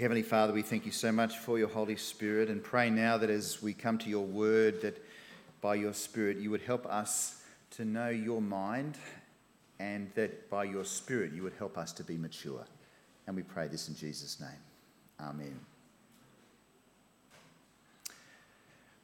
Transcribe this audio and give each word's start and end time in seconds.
Heavenly 0.00 0.22
Father, 0.22 0.54
we 0.54 0.62
thank 0.62 0.86
you 0.86 0.92
so 0.92 1.12
much 1.12 1.36
for 1.36 1.58
your 1.58 1.68
Holy 1.68 1.94
Spirit 1.94 2.48
and 2.48 2.64
pray 2.64 2.88
now 2.88 3.18
that 3.18 3.28
as 3.28 3.60
we 3.60 3.74
come 3.74 3.98
to 3.98 4.08
your 4.08 4.24
word, 4.24 4.80
that 4.80 4.96
by 5.60 5.74
your 5.74 5.92
Spirit 5.92 6.38
you 6.38 6.50
would 6.50 6.62
help 6.62 6.86
us 6.86 7.42
to 7.72 7.84
know 7.84 8.08
your 8.08 8.40
mind 8.40 8.96
and 9.78 10.10
that 10.14 10.48
by 10.48 10.64
your 10.64 10.86
Spirit 10.86 11.32
you 11.34 11.42
would 11.42 11.52
help 11.58 11.76
us 11.76 11.92
to 11.92 12.02
be 12.02 12.16
mature. 12.16 12.64
And 13.26 13.36
we 13.36 13.42
pray 13.42 13.68
this 13.68 13.88
in 13.88 13.94
Jesus' 13.94 14.40
name. 14.40 14.48
Amen. 15.20 15.60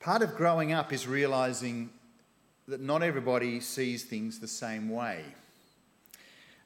Part 0.00 0.22
of 0.22 0.34
growing 0.34 0.72
up 0.72 0.94
is 0.94 1.06
realizing 1.06 1.90
that 2.68 2.80
not 2.80 3.02
everybody 3.02 3.60
sees 3.60 4.02
things 4.04 4.38
the 4.38 4.48
same 4.48 4.88
way. 4.88 5.24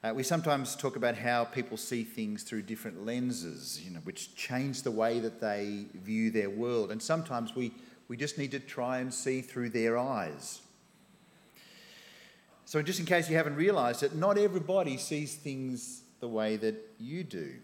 Uh, 0.02 0.14
we 0.14 0.22
sometimes 0.22 0.74
talk 0.74 0.96
about 0.96 1.14
how 1.14 1.44
people 1.44 1.76
see 1.76 2.02
things 2.04 2.42
through 2.42 2.62
different 2.62 3.04
lenses, 3.04 3.82
you 3.84 3.90
know, 3.90 4.00
which 4.04 4.34
change 4.34 4.82
the 4.82 4.90
way 4.90 5.20
that 5.20 5.42
they 5.42 5.84
view 5.92 6.30
their 6.30 6.48
world. 6.48 6.90
And 6.90 7.02
sometimes 7.02 7.54
we, 7.54 7.72
we 8.08 8.16
just 8.16 8.38
need 8.38 8.50
to 8.52 8.60
try 8.60 9.00
and 9.00 9.12
see 9.12 9.42
through 9.42 9.70
their 9.70 9.98
eyes. 9.98 10.62
So, 12.64 12.80
just 12.80 12.98
in 12.98 13.04
case 13.04 13.28
you 13.28 13.36
haven't 13.36 13.56
realised 13.56 14.02
it, 14.02 14.14
not 14.14 14.38
everybody 14.38 14.96
sees 14.96 15.34
things 15.34 16.02
the 16.20 16.28
way 16.28 16.56
that 16.56 16.76
you 16.98 17.22
do. 17.22 17.54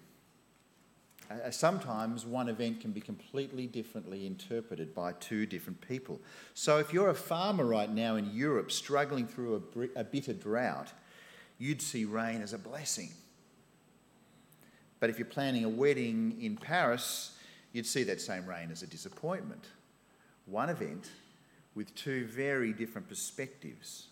Uh, 1.30 1.50
sometimes 1.50 2.26
one 2.26 2.48
event 2.48 2.80
can 2.80 2.90
be 2.90 3.00
completely 3.00 3.66
differently 3.66 4.26
interpreted 4.26 4.94
by 4.94 5.12
two 5.12 5.46
different 5.46 5.80
people. 5.80 6.20
So, 6.52 6.78
if 6.78 6.92
you're 6.92 7.08
a 7.08 7.14
farmer 7.14 7.64
right 7.64 7.90
now 7.90 8.16
in 8.16 8.30
Europe 8.34 8.70
struggling 8.70 9.26
through 9.26 9.62
a, 9.96 10.00
a 10.00 10.04
bitter 10.04 10.34
drought, 10.34 10.92
you'd 11.58 11.82
see 11.82 12.04
rain 12.04 12.42
as 12.42 12.52
a 12.52 12.58
blessing. 12.58 13.10
But 15.00 15.10
if 15.10 15.18
you're 15.18 15.26
planning 15.26 15.64
a 15.64 15.68
wedding 15.68 16.36
in 16.40 16.56
Paris, 16.56 17.36
you'd 17.72 17.86
see 17.86 18.02
that 18.04 18.20
same 18.20 18.46
rain 18.46 18.70
as 18.70 18.82
a 18.82 18.86
disappointment. 18.86 19.66
One 20.46 20.70
event 20.70 21.10
with 21.74 21.94
two 21.94 22.26
very 22.26 22.72
different 22.72 23.08
perspectives. 23.08 24.06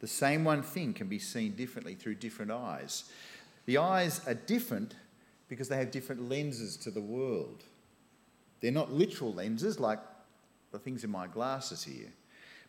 The 0.00 0.06
same 0.06 0.44
one 0.44 0.62
thing 0.62 0.92
can 0.94 1.08
be 1.08 1.18
seen 1.18 1.52
differently 1.52 1.94
through 1.94 2.16
different 2.16 2.50
eyes. 2.50 3.04
The 3.66 3.78
eyes 3.78 4.20
are 4.26 4.34
different 4.34 4.94
because 5.48 5.68
they 5.68 5.76
have 5.76 5.90
different 5.90 6.28
lenses 6.28 6.76
to 6.78 6.90
the 6.90 7.00
world. 7.00 7.64
They're 8.60 8.72
not 8.72 8.92
literal 8.92 9.32
lenses 9.32 9.78
like 9.78 10.00
the 10.72 10.78
things 10.78 11.04
in 11.04 11.10
my 11.10 11.26
glasses 11.26 11.82
here, 11.82 12.08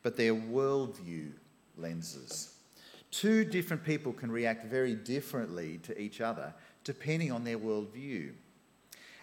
but 0.03 0.17
they're 0.17 0.36
worldview 0.36 1.31
lenses. 1.77 2.50
Two 3.12 3.44
different 3.44 3.84
people 3.84 4.14
can 4.14 4.31
react 4.31 4.66
very 4.66 4.95
differently 4.95 5.80
to 5.84 6.00
each 6.00 6.22
other 6.22 6.54
depending 6.84 7.31
on 7.31 7.44
their 7.44 7.59
worldview. 7.59 8.31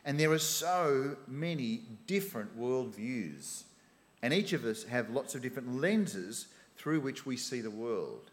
And 0.05 0.19
there 0.19 0.31
are 0.31 0.39
so 0.39 1.17
many 1.27 1.83
different 2.07 2.59
worldviews. 2.59 3.65
And 4.23 4.33
each 4.33 4.53
of 4.53 4.65
us 4.65 4.85
have 4.85 5.11
lots 5.11 5.35
of 5.35 5.43
different 5.43 5.81
lenses 5.81 6.47
through 6.77 7.01
which 7.01 7.27
we 7.27 7.37
see 7.37 7.61
the 7.61 7.71
world. 7.71 8.31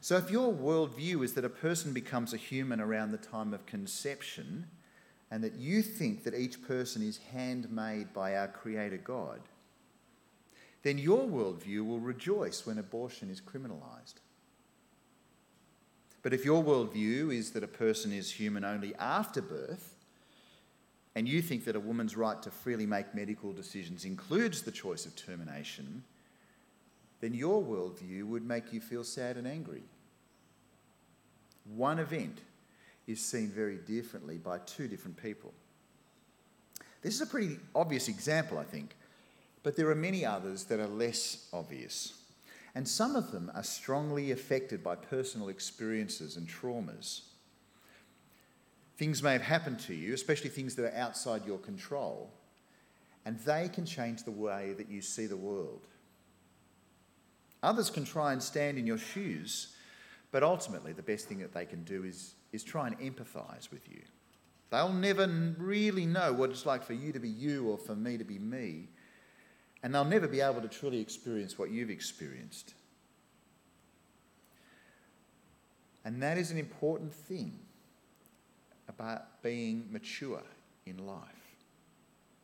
So, 0.00 0.16
if 0.16 0.30
your 0.30 0.52
worldview 0.52 1.24
is 1.24 1.32
that 1.34 1.44
a 1.44 1.48
person 1.48 1.92
becomes 1.92 2.34
a 2.34 2.36
human 2.36 2.80
around 2.80 3.12
the 3.12 3.18
time 3.18 3.54
of 3.54 3.64
conception, 3.64 4.66
and 5.30 5.42
that 5.42 5.54
you 5.54 5.80
think 5.80 6.24
that 6.24 6.34
each 6.34 6.62
person 6.62 7.02
is 7.02 7.18
handmade 7.32 8.12
by 8.12 8.36
our 8.36 8.48
Creator 8.48 8.98
God, 8.98 9.40
then 10.84 10.98
your 10.98 11.26
worldview 11.26 11.84
will 11.84 11.98
rejoice 11.98 12.64
when 12.64 12.78
abortion 12.78 13.30
is 13.30 13.40
criminalised. 13.40 14.20
But 16.22 16.32
if 16.32 16.44
your 16.44 16.62
worldview 16.62 17.34
is 17.34 17.50
that 17.50 17.64
a 17.64 17.68
person 17.68 18.12
is 18.12 18.30
human 18.30 18.64
only 18.64 18.94
after 18.96 19.42
birth, 19.42 19.96
and 21.14 21.26
you 21.28 21.42
think 21.42 21.64
that 21.64 21.76
a 21.76 21.80
woman's 21.80 22.16
right 22.16 22.40
to 22.42 22.50
freely 22.50 22.86
make 22.86 23.14
medical 23.14 23.52
decisions 23.52 24.04
includes 24.04 24.62
the 24.62 24.70
choice 24.70 25.06
of 25.06 25.16
termination, 25.16 26.04
then 27.20 27.32
your 27.32 27.62
worldview 27.62 28.24
would 28.24 28.46
make 28.46 28.72
you 28.72 28.80
feel 28.80 29.04
sad 29.04 29.36
and 29.36 29.46
angry. 29.46 29.82
One 31.74 31.98
event 31.98 32.38
is 33.06 33.20
seen 33.20 33.48
very 33.48 33.76
differently 33.76 34.36
by 34.36 34.58
two 34.58 34.86
different 34.86 35.22
people. 35.22 35.54
This 37.00 37.14
is 37.14 37.20
a 37.22 37.26
pretty 37.26 37.58
obvious 37.74 38.08
example, 38.08 38.58
I 38.58 38.64
think, 38.64 38.94
but 39.64 39.76
there 39.76 39.90
are 39.90 39.96
many 39.96 40.24
others 40.24 40.64
that 40.64 40.78
are 40.78 40.86
less 40.86 41.48
obvious. 41.52 42.12
And 42.76 42.86
some 42.86 43.16
of 43.16 43.32
them 43.32 43.50
are 43.54 43.64
strongly 43.64 44.30
affected 44.30 44.84
by 44.84 44.94
personal 44.94 45.48
experiences 45.48 46.36
and 46.36 46.46
traumas. 46.46 47.22
Things 48.98 49.22
may 49.22 49.32
have 49.32 49.42
happened 49.42 49.80
to 49.80 49.94
you, 49.94 50.12
especially 50.12 50.50
things 50.50 50.76
that 50.76 50.84
are 50.84 50.96
outside 50.96 51.46
your 51.46 51.58
control, 51.58 52.30
and 53.24 53.38
they 53.40 53.68
can 53.72 53.86
change 53.86 54.22
the 54.22 54.30
way 54.30 54.74
that 54.76 54.90
you 54.90 55.00
see 55.00 55.26
the 55.26 55.36
world. 55.36 55.86
Others 57.62 57.90
can 57.90 58.04
try 58.04 58.32
and 58.32 58.42
stand 58.42 58.76
in 58.76 58.86
your 58.86 58.98
shoes, 58.98 59.74
but 60.30 60.42
ultimately, 60.42 60.92
the 60.92 61.02
best 61.02 61.26
thing 61.26 61.38
that 61.38 61.54
they 61.54 61.64
can 61.64 61.84
do 61.84 62.04
is, 62.04 62.34
is 62.52 62.62
try 62.62 62.88
and 62.88 62.98
empathise 62.98 63.70
with 63.70 63.88
you. 63.88 64.02
They'll 64.70 64.92
never 64.92 65.26
really 65.58 66.04
know 66.04 66.32
what 66.32 66.50
it's 66.50 66.66
like 66.66 66.82
for 66.82 66.92
you 66.92 67.12
to 67.12 67.20
be 67.20 67.28
you 67.28 67.68
or 67.68 67.78
for 67.78 67.94
me 67.94 68.18
to 68.18 68.24
be 68.24 68.38
me, 68.38 68.88
and 69.84 69.94
they'll 69.94 70.02
never 70.02 70.26
be 70.26 70.40
able 70.40 70.62
to 70.62 70.68
truly 70.68 70.98
experience 70.98 71.58
what 71.58 71.70
you've 71.70 71.90
experienced. 71.90 72.72
And 76.06 76.22
that 76.22 76.38
is 76.38 76.50
an 76.50 76.56
important 76.56 77.12
thing 77.12 77.58
about 78.88 79.42
being 79.42 79.86
mature 79.90 80.42
in 80.86 81.06
life. 81.06 81.20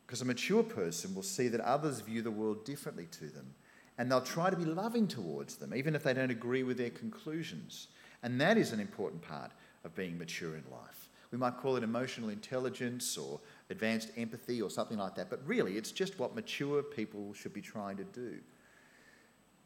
Because 0.05 0.21
a 0.21 0.25
mature 0.25 0.61
person 0.61 1.15
will 1.15 1.23
see 1.23 1.47
that 1.47 1.61
others 1.61 2.01
view 2.01 2.21
the 2.21 2.29
world 2.29 2.63
differently 2.63 3.07
to 3.13 3.25
them, 3.25 3.55
and 3.97 4.11
they'll 4.11 4.21
try 4.21 4.51
to 4.51 4.55
be 4.55 4.65
loving 4.65 5.07
towards 5.07 5.55
them, 5.55 5.73
even 5.73 5.95
if 5.95 6.03
they 6.03 6.13
don't 6.13 6.29
agree 6.29 6.61
with 6.61 6.77
their 6.77 6.91
conclusions. 6.91 7.87
And 8.21 8.39
that 8.39 8.55
is 8.55 8.71
an 8.71 8.79
important 8.79 9.23
part 9.23 9.51
of 9.83 9.95
being 9.95 10.19
mature 10.19 10.53
in 10.53 10.63
life. 10.71 11.09
We 11.31 11.37
might 11.37 11.57
call 11.57 11.77
it 11.77 11.83
emotional 11.83 12.29
intelligence 12.29 13.17
or 13.17 13.39
advanced 13.69 14.11
empathy 14.17 14.61
or 14.61 14.69
something 14.69 14.97
like 14.97 15.15
that, 15.15 15.29
but 15.29 15.39
really 15.47 15.77
it's 15.77 15.91
just 15.91 16.19
what 16.19 16.35
mature 16.35 16.83
people 16.83 17.33
should 17.33 17.53
be 17.53 17.61
trying 17.61 17.97
to 17.97 18.03
do. 18.03 18.39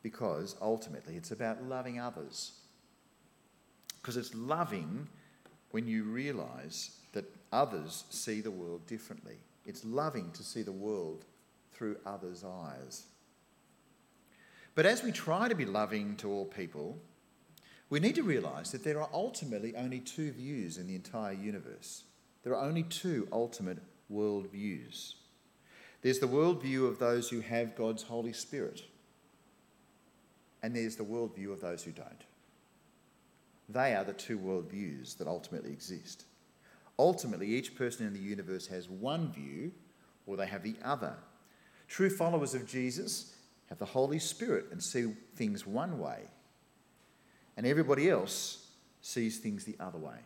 Because 0.03 0.55
ultimately 0.61 1.15
it's 1.15 1.31
about 1.31 1.63
loving 1.63 1.99
others. 1.99 2.59
Because 3.99 4.15
it's 4.15 4.35
loving 4.35 5.07
when 5.71 5.87
you 5.87 6.03
realize 6.03 6.91
that 7.13 7.25
others 7.51 8.03
see 8.11 8.41
the 8.41 8.51
world 8.51 8.85
differently. 8.85 9.37
It's 9.65 9.83
loving 9.83 10.31
to 10.33 10.43
see 10.43 10.61
the 10.61 10.71
world 10.71 11.25
through 11.73 11.97
others' 12.05 12.43
eyes. 12.43 13.05
But 14.75 14.85
as 14.85 15.03
we 15.03 15.11
try 15.11 15.47
to 15.47 15.55
be 15.55 15.65
loving 15.65 16.15
to 16.17 16.29
all 16.29 16.45
people, 16.45 16.99
we 17.89 17.99
need 17.99 18.15
to 18.15 18.23
realize 18.23 18.71
that 18.71 18.83
there 18.83 18.99
are 18.99 19.09
ultimately 19.13 19.75
only 19.75 19.99
two 19.99 20.31
views 20.31 20.77
in 20.77 20.87
the 20.87 20.95
entire 20.95 21.33
universe. 21.33 22.03
There 22.43 22.55
are 22.55 22.65
only 22.65 22.83
two 22.83 23.27
ultimate 23.31 23.79
worldviews. 24.11 25.13
There's 26.01 26.19
the 26.19 26.27
worldview 26.27 26.87
of 26.87 26.99
those 26.99 27.29
who 27.29 27.39
have 27.41 27.75
God's 27.75 28.03
Holy 28.03 28.33
Spirit, 28.33 28.83
and 30.61 30.75
there's 30.75 30.95
the 30.95 31.03
worldview 31.03 31.51
of 31.51 31.61
those 31.61 31.83
who 31.83 31.91
don't. 31.91 32.23
They 33.69 33.95
are 33.95 34.03
the 34.03 34.13
two 34.13 34.37
worldviews 34.37 35.17
that 35.17 35.27
ultimately 35.27 35.71
exist. 35.71 36.25
Ultimately, 36.97 37.47
each 37.47 37.75
person 37.75 38.05
in 38.05 38.13
the 38.13 38.19
universe 38.19 38.67
has 38.67 38.89
one 38.89 39.31
view, 39.31 39.71
or 40.27 40.37
they 40.37 40.45
have 40.47 40.63
the 40.63 40.75
other. 40.83 41.15
True 41.87 42.09
followers 42.09 42.53
of 42.53 42.67
Jesus 42.67 43.33
have 43.69 43.79
the 43.79 43.85
Holy 43.85 44.19
Spirit 44.19 44.67
and 44.71 44.81
see 44.81 45.13
things 45.35 45.65
one 45.65 45.99
way, 45.99 46.21
and 47.57 47.65
everybody 47.65 48.09
else 48.09 48.67
sees 49.01 49.37
things 49.37 49.63
the 49.63 49.75
other 49.79 49.97
way. 49.97 50.17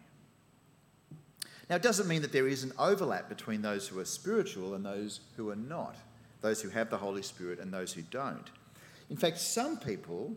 Now, 1.70 1.76
it 1.76 1.84
doesn't 1.84 2.08
mean 2.08 2.24
that 2.24 2.32
there 2.32 2.48
is 2.48 2.64
an 2.64 2.74
overlap 2.80 3.30
between 3.30 3.62
those 3.62 3.88
who 3.88 4.00
are 4.00 4.06
spiritual 4.06 4.74
and 4.74 4.84
those 4.84 5.20
who 5.38 5.50
are 5.50 5.56
not, 5.56 5.96
those 6.42 6.62
who 6.62 6.70
have 6.70 6.90
the 6.90 6.98
Holy 6.98 7.22
Spirit 7.22 7.60
and 7.60 7.72
those 7.72 7.94
who 7.94 8.02
don't. 8.02 8.50
In 9.10 9.18
fact, 9.18 9.40
some 9.40 9.78
people 9.78 10.36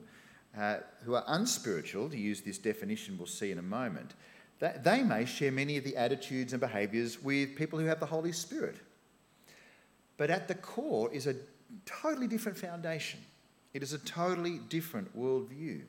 uh, 0.58 0.78
who 1.04 1.14
are 1.14 1.24
unspiritual, 1.28 2.10
to 2.10 2.18
use 2.18 2.42
this 2.42 2.58
definition 2.58 3.16
we'll 3.16 3.26
see 3.26 3.50
in 3.50 3.58
a 3.58 3.62
moment, 3.62 4.12
that 4.58 4.84
they 4.84 5.02
may 5.02 5.24
share 5.24 5.50
many 5.50 5.76
of 5.78 5.84
the 5.84 5.96
attitudes 5.96 6.52
and 6.52 6.60
behaviours 6.60 7.22
with 7.22 7.56
people 7.56 7.78
who 7.78 7.86
have 7.86 8.00
the 8.00 8.06
Holy 8.06 8.32
Spirit. 8.32 8.76
But 10.18 10.30
at 10.30 10.48
the 10.48 10.54
core 10.54 11.12
is 11.12 11.26
a 11.26 11.34
totally 11.86 12.26
different 12.26 12.58
foundation. 12.58 13.20
It 13.72 13.82
is 13.82 13.94
a 13.94 13.98
totally 13.98 14.58
different 14.68 15.18
worldview. 15.18 15.82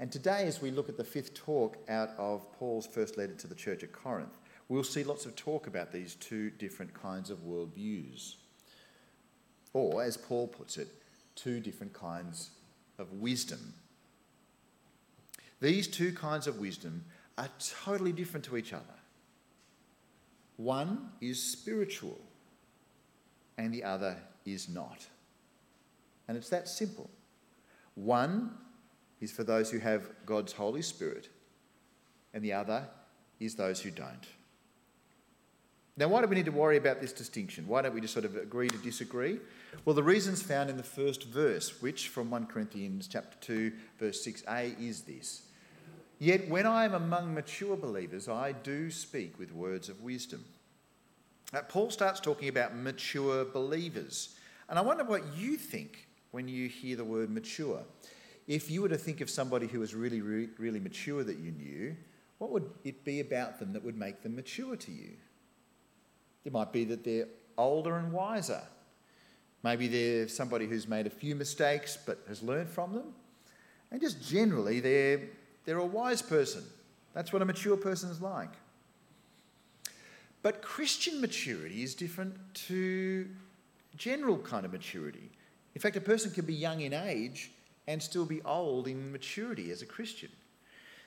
And 0.00 0.12
today, 0.12 0.44
as 0.46 0.62
we 0.62 0.70
look 0.70 0.88
at 0.88 0.96
the 0.96 1.04
fifth 1.04 1.34
talk 1.34 1.76
out 1.88 2.10
of 2.18 2.52
Paul's 2.58 2.86
first 2.86 3.16
letter 3.16 3.34
to 3.34 3.46
the 3.46 3.54
church 3.54 3.82
at 3.82 3.92
Corinth, 3.92 4.38
we'll 4.68 4.84
see 4.84 5.02
lots 5.02 5.26
of 5.26 5.34
talk 5.34 5.66
about 5.66 5.92
these 5.92 6.14
two 6.14 6.50
different 6.50 6.94
kinds 6.94 7.30
of 7.30 7.38
worldviews. 7.38 8.36
Or, 9.72 10.02
as 10.02 10.16
Paul 10.16 10.46
puts 10.46 10.78
it, 10.78 10.88
two 11.34 11.60
different 11.60 11.92
kinds 11.92 12.50
of 12.98 13.12
wisdom. 13.14 13.74
These 15.60 15.88
two 15.88 16.12
kinds 16.12 16.46
of 16.46 16.58
wisdom 16.58 17.04
are 17.36 17.48
totally 17.84 18.12
different 18.12 18.44
to 18.46 18.56
each 18.56 18.72
other. 18.72 18.84
One 20.56 21.10
is 21.20 21.42
spiritual 21.42 22.18
and 23.56 23.72
the 23.72 23.84
other 23.84 24.16
is 24.44 24.68
not. 24.68 25.06
And 26.26 26.36
it's 26.36 26.48
that 26.50 26.68
simple. 26.68 27.10
One 27.94 28.50
is 29.20 29.32
for 29.32 29.44
those 29.44 29.70
who 29.70 29.78
have 29.78 30.10
God's 30.26 30.52
Holy 30.52 30.82
Spirit, 30.82 31.28
and 32.32 32.44
the 32.44 32.52
other 32.52 32.88
is 33.40 33.54
those 33.54 33.80
who 33.80 33.90
don't. 33.90 34.26
Now, 35.96 36.06
why 36.06 36.20
do 36.22 36.28
we 36.28 36.36
need 36.36 36.44
to 36.44 36.52
worry 36.52 36.76
about 36.76 37.00
this 37.00 37.12
distinction? 37.12 37.66
Why 37.66 37.82
don't 37.82 37.92
we 37.92 38.00
just 38.00 38.12
sort 38.12 38.24
of 38.24 38.36
agree 38.36 38.68
to 38.68 38.78
disagree? 38.78 39.40
Well, 39.84 39.96
the 39.96 40.02
reason's 40.02 40.40
found 40.40 40.70
in 40.70 40.76
the 40.76 40.82
first 40.84 41.24
verse, 41.24 41.82
which 41.82 42.08
from 42.08 42.30
1 42.30 42.46
Corinthians 42.46 43.08
chapter 43.08 43.36
2, 43.40 43.72
verse 43.98 44.24
6a 44.24 44.80
is 44.80 45.02
this. 45.02 45.42
Yet 46.20 46.48
when 46.48 46.66
I 46.66 46.84
am 46.84 46.94
among 46.94 47.34
mature 47.34 47.76
believers, 47.76 48.28
I 48.28 48.52
do 48.52 48.92
speak 48.92 49.38
with 49.40 49.52
words 49.52 49.88
of 49.88 50.02
wisdom. 50.02 50.44
Now, 51.52 51.62
Paul 51.62 51.90
starts 51.90 52.20
talking 52.20 52.48
about 52.48 52.76
mature 52.76 53.44
believers. 53.44 54.36
And 54.68 54.78
I 54.78 54.82
wonder 54.82 55.02
what 55.02 55.36
you 55.36 55.56
think 55.56 56.06
when 56.30 56.46
you 56.46 56.68
hear 56.68 56.96
the 56.96 57.04
word 57.04 57.30
mature. 57.30 57.80
If 58.48 58.70
you 58.70 58.80
were 58.80 58.88
to 58.88 58.96
think 58.96 59.20
of 59.20 59.28
somebody 59.28 59.66
who 59.66 59.78
was 59.78 59.94
really, 59.94 60.22
really, 60.22 60.48
really 60.58 60.80
mature 60.80 61.22
that 61.22 61.36
you 61.36 61.52
knew, 61.52 61.94
what 62.38 62.50
would 62.50 62.68
it 62.82 63.04
be 63.04 63.20
about 63.20 63.58
them 63.58 63.74
that 63.74 63.84
would 63.84 63.96
make 63.96 64.22
them 64.22 64.34
mature 64.34 64.74
to 64.74 64.90
you? 64.90 65.10
It 66.46 66.52
might 66.52 66.72
be 66.72 66.84
that 66.84 67.04
they're 67.04 67.28
older 67.58 67.98
and 67.98 68.10
wiser. 68.10 68.62
Maybe 69.62 69.86
they're 69.86 70.28
somebody 70.28 70.66
who's 70.66 70.88
made 70.88 71.06
a 71.06 71.10
few 71.10 71.34
mistakes 71.34 71.98
but 72.06 72.20
has 72.26 72.42
learned 72.42 72.70
from 72.70 72.94
them. 72.94 73.12
And 73.90 74.00
just 74.00 74.26
generally, 74.26 74.80
they're, 74.80 75.20
they're 75.66 75.78
a 75.78 75.84
wise 75.84 76.22
person. 76.22 76.64
That's 77.12 77.32
what 77.32 77.42
a 77.42 77.44
mature 77.44 77.76
person 77.76 78.10
is 78.10 78.22
like. 78.22 78.52
But 80.42 80.62
Christian 80.62 81.20
maturity 81.20 81.82
is 81.82 81.94
different 81.94 82.34
to 82.66 83.28
general 83.96 84.38
kind 84.38 84.64
of 84.64 84.72
maturity. 84.72 85.30
In 85.74 85.80
fact, 85.82 85.96
a 85.96 86.00
person 86.00 86.30
can 86.30 86.46
be 86.46 86.54
young 86.54 86.80
in 86.80 86.94
age 86.94 87.50
and 87.88 88.02
still 88.02 88.26
be 88.26 88.42
old 88.42 88.86
in 88.86 89.10
maturity 89.10 89.70
as 89.70 89.80
a 89.80 89.86
Christian. 89.86 90.28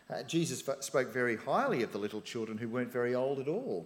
Uh, 0.09 0.23
Jesus 0.23 0.63
spoke 0.79 1.13
very 1.13 1.37
highly 1.37 1.83
of 1.83 1.91
the 1.91 1.99
little 1.99 2.21
children 2.21 2.57
who 2.57 2.67
weren't 2.67 2.91
very 2.91 3.13
old 3.13 3.39
at 3.39 3.47
all. 3.47 3.85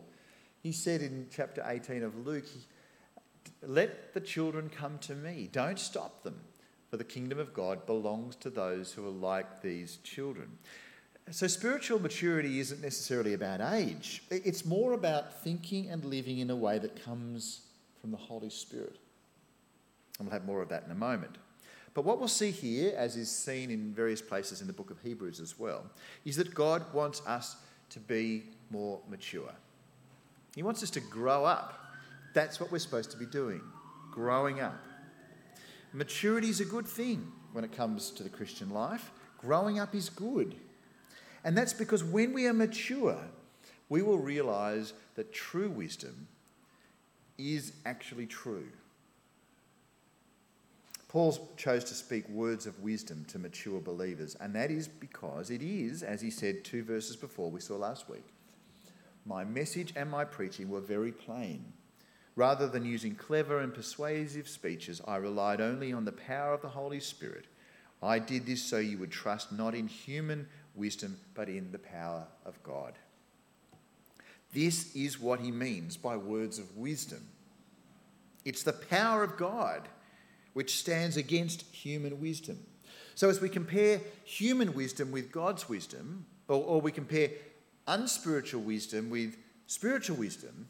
He 0.63 0.71
said 0.71 1.01
in 1.01 1.27
chapter 1.29 1.61
18 1.67 2.03
of 2.03 2.25
Luke, 2.25 2.45
Let 3.61 4.13
the 4.13 4.21
children 4.21 4.69
come 4.69 4.97
to 4.99 5.13
me, 5.13 5.49
don't 5.51 5.77
stop 5.77 6.23
them, 6.23 6.39
for 6.89 6.95
the 6.95 7.03
kingdom 7.03 7.37
of 7.37 7.53
God 7.53 7.85
belongs 7.85 8.37
to 8.37 8.49
those 8.49 8.93
who 8.93 9.05
are 9.05 9.11
like 9.11 9.61
these 9.61 9.97
children. 9.97 10.57
So, 11.31 11.47
spiritual 11.47 11.99
maturity 11.99 12.59
isn't 12.59 12.81
necessarily 12.81 13.33
about 13.33 13.59
age, 13.59 14.23
it's 14.31 14.63
more 14.63 14.93
about 14.93 15.43
thinking 15.43 15.89
and 15.89 16.05
living 16.05 16.37
in 16.37 16.49
a 16.49 16.55
way 16.55 16.79
that 16.79 17.03
comes 17.03 17.61
from 17.99 18.11
the 18.11 18.17
Holy 18.17 18.49
Spirit. 18.49 18.95
And 20.17 20.27
we'll 20.27 20.33
have 20.33 20.45
more 20.45 20.61
of 20.61 20.69
that 20.69 20.83
in 20.85 20.91
a 20.91 20.95
moment. 20.95 21.37
But 21.95 22.03
what 22.03 22.19
we'll 22.19 22.27
see 22.27 22.51
here, 22.51 22.93
as 22.95 23.15
is 23.15 23.31
seen 23.31 23.71
in 23.71 23.93
various 23.93 24.21
places 24.21 24.59
in 24.61 24.67
the 24.67 24.73
book 24.73 24.91
of 24.91 24.99
Hebrews 24.99 25.39
as 25.39 25.57
well, 25.57 25.85
is 26.25 26.35
that 26.35 26.53
God 26.53 26.83
wants 26.93 27.25
us 27.25 27.55
to 27.89 27.99
be 28.01 28.43
more 28.69 28.99
mature. 29.09 29.53
He 30.55 30.61
wants 30.61 30.83
us 30.83 30.89
to 30.91 30.99
grow 30.99 31.45
up. 31.45 31.81
That's 32.33 32.59
what 32.59 32.69
we're 32.69 32.79
supposed 32.79 33.11
to 33.11 33.17
be 33.17 33.25
doing, 33.25 33.61
growing 34.11 34.59
up. 34.59 34.77
Maturity 35.93 36.49
is 36.49 36.59
a 36.59 36.65
good 36.65 36.85
thing 36.85 37.31
when 37.53 37.63
it 37.63 37.71
comes 37.71 38.11
to 38.11 38.23
the 38.23 38.29
Christian 38.29 38.71
life. 38.71 39.11
Growing 39.37 39.79
up 39.79 39.95
is 39.95 40.09
good. 40.09 40.55
And 41.45 41.57
that's 41.57 41.73
because 41.73 42.03
when 42.03 42.33
we 42.33 42.45
are 42.47 42.53
mature, 42.53 43.19
we 43.87 44.01
will 44.01 44.17
realize 44.17 44.91
that 45.15 45.31
true 45.31 45.69
wisdom 45.69 46.27
is 47.37 47.71
actually 47.85 48.25
true. 48.25 48.67
Paul 51.15 51.49
chose 51.55 51.85
to 51.85 51.93
speak 51.93 52.27
words 52.27 52.65
of 52.65 52.81
wisdom 52.81 53.23
to 53.29 53.39
mature 53.39 53.79
believers, 53.79 54.35
and 54.41 54.53
that 54.53 54.69
is 54.69 54.89
because 54.89 55.49
it 55.49 55.61
is, 55.61 56.03
as 56.03 56.19
he 56.19 56.29
said 56.29 56.65
two 56.65 56.83
verses 56.83 57.15
before 57.15 57.49
we 57.49 57.61
saw 57.61 57.77
last 57.77 58.09
week, 58.09 58.25
my 59.25 59.45
message 59.45 59.93
and 59.95 60.11
my 60.11 60.25
preaching 60.25 60.69
were 60.69 60.81
very 60.81 61.13
plain. 61.13 61.71
Rather 62.35 62.67
than 62.67 62.83
using 62.83 63.15
clever 63.15 63.61
and 63.61 63.73
persuasive 63.73 64.49
speeches, 64.49 65.01
I 65.07 65.15
relied 65.15 65.61
only 65.61 65.93
on 65.93 66.03
the 66.03 66.11
power 66.11 66.53
of 66.53 66.61
the 66.61 66.67
Holy 66.67 66.99
Spirit. 66.99 67.45
I 68.03 68.19
did 68.19 68.45
this 68.45 68.61
so 68.61 68.79
you 68.79 68.97
would 68.97 69.11
trust 69.11 69.53
not 69.53 69.73
in 69.73 69.87
human 69.87 70.49
wisdom, 70.75 71.17
but 71.33 71.47
in 71.47 71.71
the 71.71 71.79
power 71.79 72.27
of 72.45 72.61
God. 72.61 72.91
This 74.53 74.93
is 74.93 75.17
what 75.17 75.39
he 75.39 75.51
means 75.53 75.95
by 75.95 76.17
words 76.17 76.59
of 76.59 76.75
wisdom 76.75 77.25
it's 78.43 78.63
the 78.63 78.73
power 78.73 79.23
of 79.23 79.37
God 79.37 79.87
which 80.55 80.77
stands 80.77 81.17
against 81.17 81.63
human 81.63 82.21
wisdom. 82.21 82.57
So, 83.13 83.29
as 83.29 83.41
we 83.41 83.49
compare 83.49 83.99
human 84.23 84.73
wisdom 84.73 85.11
with 85.11 85.29
God's 85.29 85.67
wisdom, 85.67 86.25
or, 86.47 86.63
or, 86.63 86.81
we 86.81 86.93
compare 86.93 87.29
unspiritual 87.87 88.61
wisdom 88.61 89.09
with 89.09 89.35
spiritual 89.67 90.15
wisdom, 90.15 90.69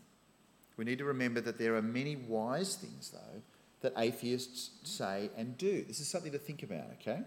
we 0.75 0.85
need 0.85 0.97
to 0.97 1.05
remember 1.05 1.39
that 1.41 1.59
there 1.59 1.75
are 1.75 1.83
many 1.83 2.15
wise 2.15 2.75
things, 2.75 3.11
though, 3.11 3.41
that 3.81 3.93
atheists 3.95 4.71
say 4.81 5.29
and 5.37 5.55
do. 5.55 5.83
This 5.87 5.99
is 5.99 6.07
something 6.07 6.31
to 6.31 6.39
think 6.39 6.63
about, 6.63 6.87
okay? 6.99 7.21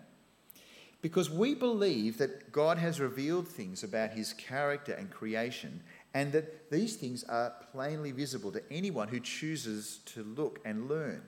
Because 1.01 1.31
we 1.31 1.55
believe 1.55 2.19
that 2.19 2.51
God 2.51 2.79
has 2.79 2.99
revealed 3.01 3.47
things 3.47 3.85
about 3.85 4.11
his 4.11 4.33
character 4.33 4.95
and 4.95 5.13
creation, 5.13 5.81
and 6.13 6.33
that 6.33 6.73
these 6.73 6.97
things 6.97 7.23
are 7.23 7.53
plainly 7.71 8.11
visible 8.11 8.51
to 8.51 8.63
anyone 8.69 9.07
who 9.07 9.21
chooses 9.21 10.01
to 10.07 10.25
look 10.25 10.59
and 10.65 10.89
learn. 10.89 11.23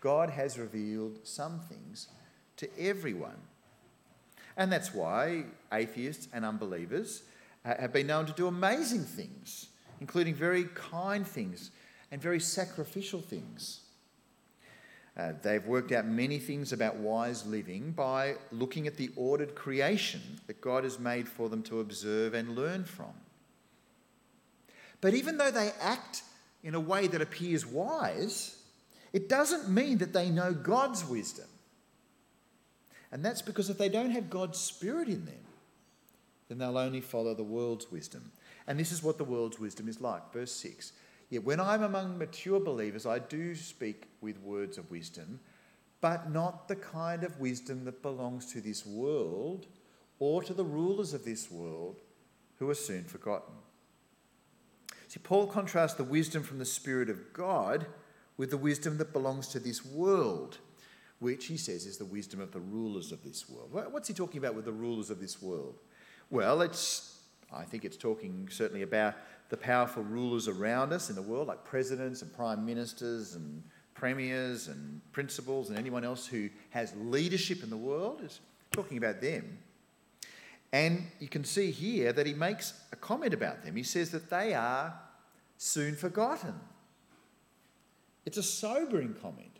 God 0.00 0.30
has 0.30 0.58
revealed 0.58 1.20
some 1.24 1.60
things 1.60 2.08
to 2.56 2.68
everyone. 2.78 3.36
And 4.56 4.72
that's 4.72 4.92
why 4.92 5.44
atheists 5.72 6.28
and 6.32 6.44
unbelievers 6.44 7.22
have 7.64 7.92
been 7.92 8.06
known 8.06 8.26
to 8.26 8.32
do 8.32 8.46
amazing 8.46 9.04
things, 9.04 9.68
including 10.00 10.34
very 10.34 10.64
kind 10.74 11.26
things 11.26 11.70
and 12.10 12.20
very 12.20 12.40
sacrificial 12.40 13.20
things. 13.20 13.80
Uh, 15.16 15.32
they've 15.42 15.66
worked 15.66 15.90
out 15.90 16.06
many 16.06 16.38
things 16.38 16.72
about 16.72 16.96
wise 16.96 17.44
living 17.44 17.90
by 17.90 18.36
looking 18.52 18.86
at 18.86 18.96
the 18.96 19.10
ordered 19.16 19.54
creation 19.56 20.20
that 20.46 20.60
God 20.60 20.84
has 20.84 20.98
made 21.00 21.28
for 21.28 21.48
them 21.48 21.62
to 21.64 21.80
observe 21.80 22.34
and 22.34 22.54
learn 22.54 22.84
from. 22.84 23.12
But 25.00 25.14
even 25.14 25.36
though 25.36 25.50
they 25.50 25.72
act 25.80 26.22
in 26.62 26.74
a 26.74 26.80
way 26.80 27.08
that 27.08 27.20
appears 27.20 27.66
wise, 27.66 28.57
it 29.12 29.28
doesn't 29.28 29.68
mean 29.68 29.98
that 29.98 30.12
they 30.12 30.30
know 30.30 30.52
God's 30.52 31.04
wisdom. 31.04 31.46
And 33.10 33.24
that's 33.24 33.42
because 33.42 33.70
if 33.70 33.78
they 33.78 33.88
don't 33.88 34.10
have 34.10 34.28
God's 34.28 34.58
Spirit 34.58 35.08
in 35.08 35.24
them, 35.24 35.34
then 36.48 36.58
they'll 36.58 36.78
only 36.78 37.00
follow 37.00 37.34
the 37.34 37.42
world's 37.42 37.90
wisdom. 37.90 38.32
And 38.66 38.78
this 38.78 38.92
is 38.92 39.02
what 39.02 39.18
the 39.18 39.24
world's 39.24 39.58
wisdom 39.58 39.88
is 39.88 40.00
like. 40.00 40.32
Verse 40.32 40.52
6 40.52 40.92
Yet 41.30 41.44
when 41.44 41.60
I'm 41.60 41.82
among 41.82 42.18
mature 42.18 42.60
believers, 42.60 43.04
I 43.04 43.18
do 43.18 43.54
speak 43.54 44.08
with 44.20 44.40
words 44.40 44.78
of 44.78 44.90
wisdom, 44.90 45.40
but 46.00 46.30
not 46.30 46.68
the 46.68 46.76
kind 46.76 47.22
of 47.22 47.38
wisdom 47.38 47.84
that 47.84 48.02
belongs 48.02 48.50
to 48.52 48.60
this 48.60 48.86
world 48.86 49.66
or 50.18 50.42
to 50.42 50.54
the 50.54 50.64
rulers 50.64 51.12
of 51.12 51.24
this 51.24 51.50
world 51.50 52.00
who 52.58 52.68
are 52.70 52.74
soon 52.74 53.04
forgotten. 53.04 53.54
See, 55.08 55.20
Paul 55.22 55.46
contrasts 55.46 55.96
the 55.96 56.04
wisdom 56.04 56.42
from 56.42 56.58
the 56.58 56.64
Spirit 56.64 57.08
of 57.08 57.32
God 57.32 57.86
with 58.38 58.50
the 58.50 58.56
wisdom 58.56 58.96
that 58.96 59.12
belongs 59.12 59.48
to 59.48 59.58
this 59.58 59.84
world, 59.84 60.58
which 61.18 61.46
he 61.46 61.56
says 61.56 61.84
is 61.84 61.98
the 61.98 62.04
wisdom 62.04 62.40
of 62.40 62.52
the 62.52 62.60
rulers 62.60 63.12
of 63.12 63.22
this 63.22 63.48
world. 63.48 63.68
What's 63.72 64.08
he 64.08 64.14
talking 64.14 64.38
about 64.38 64.54
with 64.54 64.64
the 64.64 64.72
rulers 64.72 65.10
of 65.10 65.20
this 65.20 65.42
world? 65.42 65.74
Well, 66.30 66.62
it's, 66.62 67.18
I 67.52 67.64
think 67.64 67.84
it's 67.84 67.96
talking 67.96 68.48
certainly 68.50 68.82
about 68.82 69.14
the 69.50 69.56
powerful 69.56 70.04
rulers 70.04 70.46
around 70.46 70.92
us 70.92 71.10
in 71.10 71.16
the 71.16 71.22
world, 71.22 71.48
like 71.48 71.64
presidents 71.64 72.22
and 72.22 72.32
prime 72.32 72.64
ministers 72.64 73.34
and 73.34 73.62
premiers 73.94 74.68
and 74.68 75.00
principals 75.12 75.70
and 75.70 75.78
anyone 75.78 76.04
else 76.04 76.26
who 76.26 76.48
has 76.70 76.94
leadership 76.96 77.64
in 77.64 77.70
the 77.70 77.76
world, 77.76 78.20
is 78.22 78.40
talking 78.70 78.98
about 78.98 79.20
them. 79.20 79.58
And 80.72 81.06
you 81.18 81.28
can 81.28 81.44
see 81.44 81.70
here 81.70 82.12
that 82.12 82.26
he 82.26 82.34
makes 82.34 82.74
a 82.92 82.96
comment 82.96 83.34
about 83.34 83.64
them. 83.64 83.74
He 83.74 83.82
says 83.82 84.10
that 84.10 84.30
they 84.30 84.54
are 84.54 84.94
soon 85.56 85.96
forgotten. 85.96 86.54
It's 88.28 88.36
a 88.36 88.42
sobering 88.42 89.14
comment. 89.22 89.56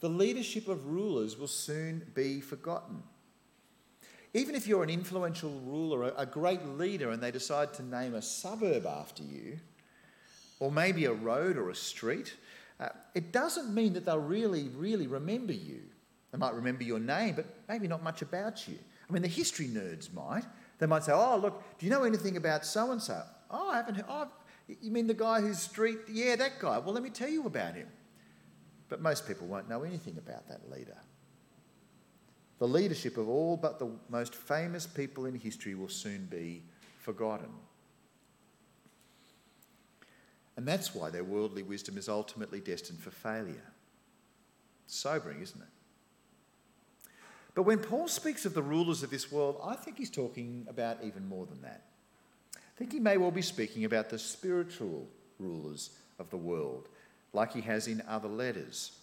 The 0.00 0.08
leadership 0.08 0.68
of 0.68 0.86
rulers 0.86 1.36
will 1.36 1.46
soon 1.46 2.10
be 2.14 2.40
forgotten. 2.40 3.02
Even 4.32 4.54
if 4.54 4.66
you're 4.66 4.82
an 4.82 4.88
influential 4.88 5.50
ruler, 5.66 6.10
a 6.16 6.24
great 6.24 6.64
leader, 6.64 7.10
and 7.10 7.22
they 7.22 7.30
decide 7.30 7.74
to 7.74 7.82
name 7.82 8.14
a 8.14 8.22
suburb 8.22 8.86
after 8.86 9.22
you, 9.22 9.58
or 10.60 10.72
maybe 10.72 11.04
a 11.04 11.12
road 11.12 11.58
or 11.58 11.68
a 11.68 11.74
street, 11.74 12.34
uh, 12.80 12.88
it 13.14 13.32
doesn't 13.32 13.74
mean 13.74 13.92
that 13.92 14.06
they'll 14.06 14.16
really, 14.16 14.70
really 14.74 15.06
remember 15.06 15.52
you. 15.52 15.82
They 16.32 16.38
might 16.38 16.54
remember 16.54 16.84
your 16.84 17.00
name, 17.00 17.34
but 17.34 17.44
maybe 17.68 17.86
not 17.86 18.02
much 18.02 18.22
about 18.22 18.66
you. 18.66 18.78
I 19.06 19.12
mean, 19.12 19.20
the 19.20 19.28
history 19.28 19.66
nerds 19.66 20.10
might. 20.14 20.44
They 20.78 20.86
might 20.86 21.04
say, 21.04 21.12
Oh, 21.12 21.36
look, 21.36 21.62
do 21.78 21.84
you 21.84 21.92
know 21.92 22.04
anything 22.04 22.38
about 22.38 22.64
so 22.64 22.92
and 22.92 23.02
so? 23.02 23.22
Oh, 23.50 23.68
I 23.68 23.76
haven't 23.76 23.96
heard. 23.96 24.06
Oh, 24.08 24.28
You 24.66 24.90
mean 24.90 25.06
the 25.06 25.14
guy 25.14 25.40
whose 25.40 25.58
street? 25.58 25.98
Yeah, 26.10 26.36
that 26.36 26.58
guy. 26.58 26.78
Well, 26.78 26.94
let 26.94 27.02
me 27.02 27.10
tell 27.10 27.28
you 27.28 27.46
about 27.46 27.74
him. 27.74 27.88
But 28.88 29.02
most 29.02 29.26
people 29.26 29.46
won't 29.46 29.68
know 29.68 29.82
anything 29.82 30.16
about 30.18 30.48
that 30.48 30.70
leader. 30.70 30.96
The 32.58 32.68
leadership 32.68 33.18
of 33.18 33.28
all 33.28 33.56
but 33.56 33.78
the 33.78 33.90
most 34.08 34.34
famous 34.34 34.86
people 34.86 35.26
in 35.26 35.34
history 35.34 35.74
will 35.74 35.88
soon 35.88 36.26
be 36.26 36.62
forgotten. 37.00 37.50
And 40.56 40.66
that's 40.66 40.94
why 40.94 41.10
their 41.10 41.24
worldly 41.24 41.62
wisdom 41.62 41.98
is 41.98 42.08
ultimately 42.08 42.60
destined 42.60 43.00
for 43.00 43.10
failure. 43.10 43.72
Sobering, 44.86 45.42
isn't 45.42 45.60
it? 45.60 45.68
But 47.54 47.64
when 47.64 47.78
Paul 47.78 48.08
speaks 48.08 48.44
of 48.44 48.54
the 48.54 48.62
rulers 48.62 49.02
of 49.02 49.10
this 49.10 49.30
world, 49.30 49.60
I 49.62 49.74
think 49.74 49.98
he's 49.98 50.10
talking 50.10 50.66
about 50.68 50.98
even 51.02 51.28
more 51.28 51.46
than 51.46 51.62
that. 51.62 51.82
I 52.74 52.78
think 52.78 52.92
he 52.92 53.00
may 53.00 53.16
well 53.16 53.30
be 53.30 53.42
speaking 53.42 53.84
about 53.84 54.10
the 54.10 54.18
spiritual 54.18 55.06
rulers 55.38 55.90
of 56.18 56.30
the 56.30 56.36
world, 56.36 56.88
like 57.32 57.52
he 57.52 57.60
has 57.60 57.86
in 57.86 58.02
other 58.08 58.28
letters. 58.28 58.98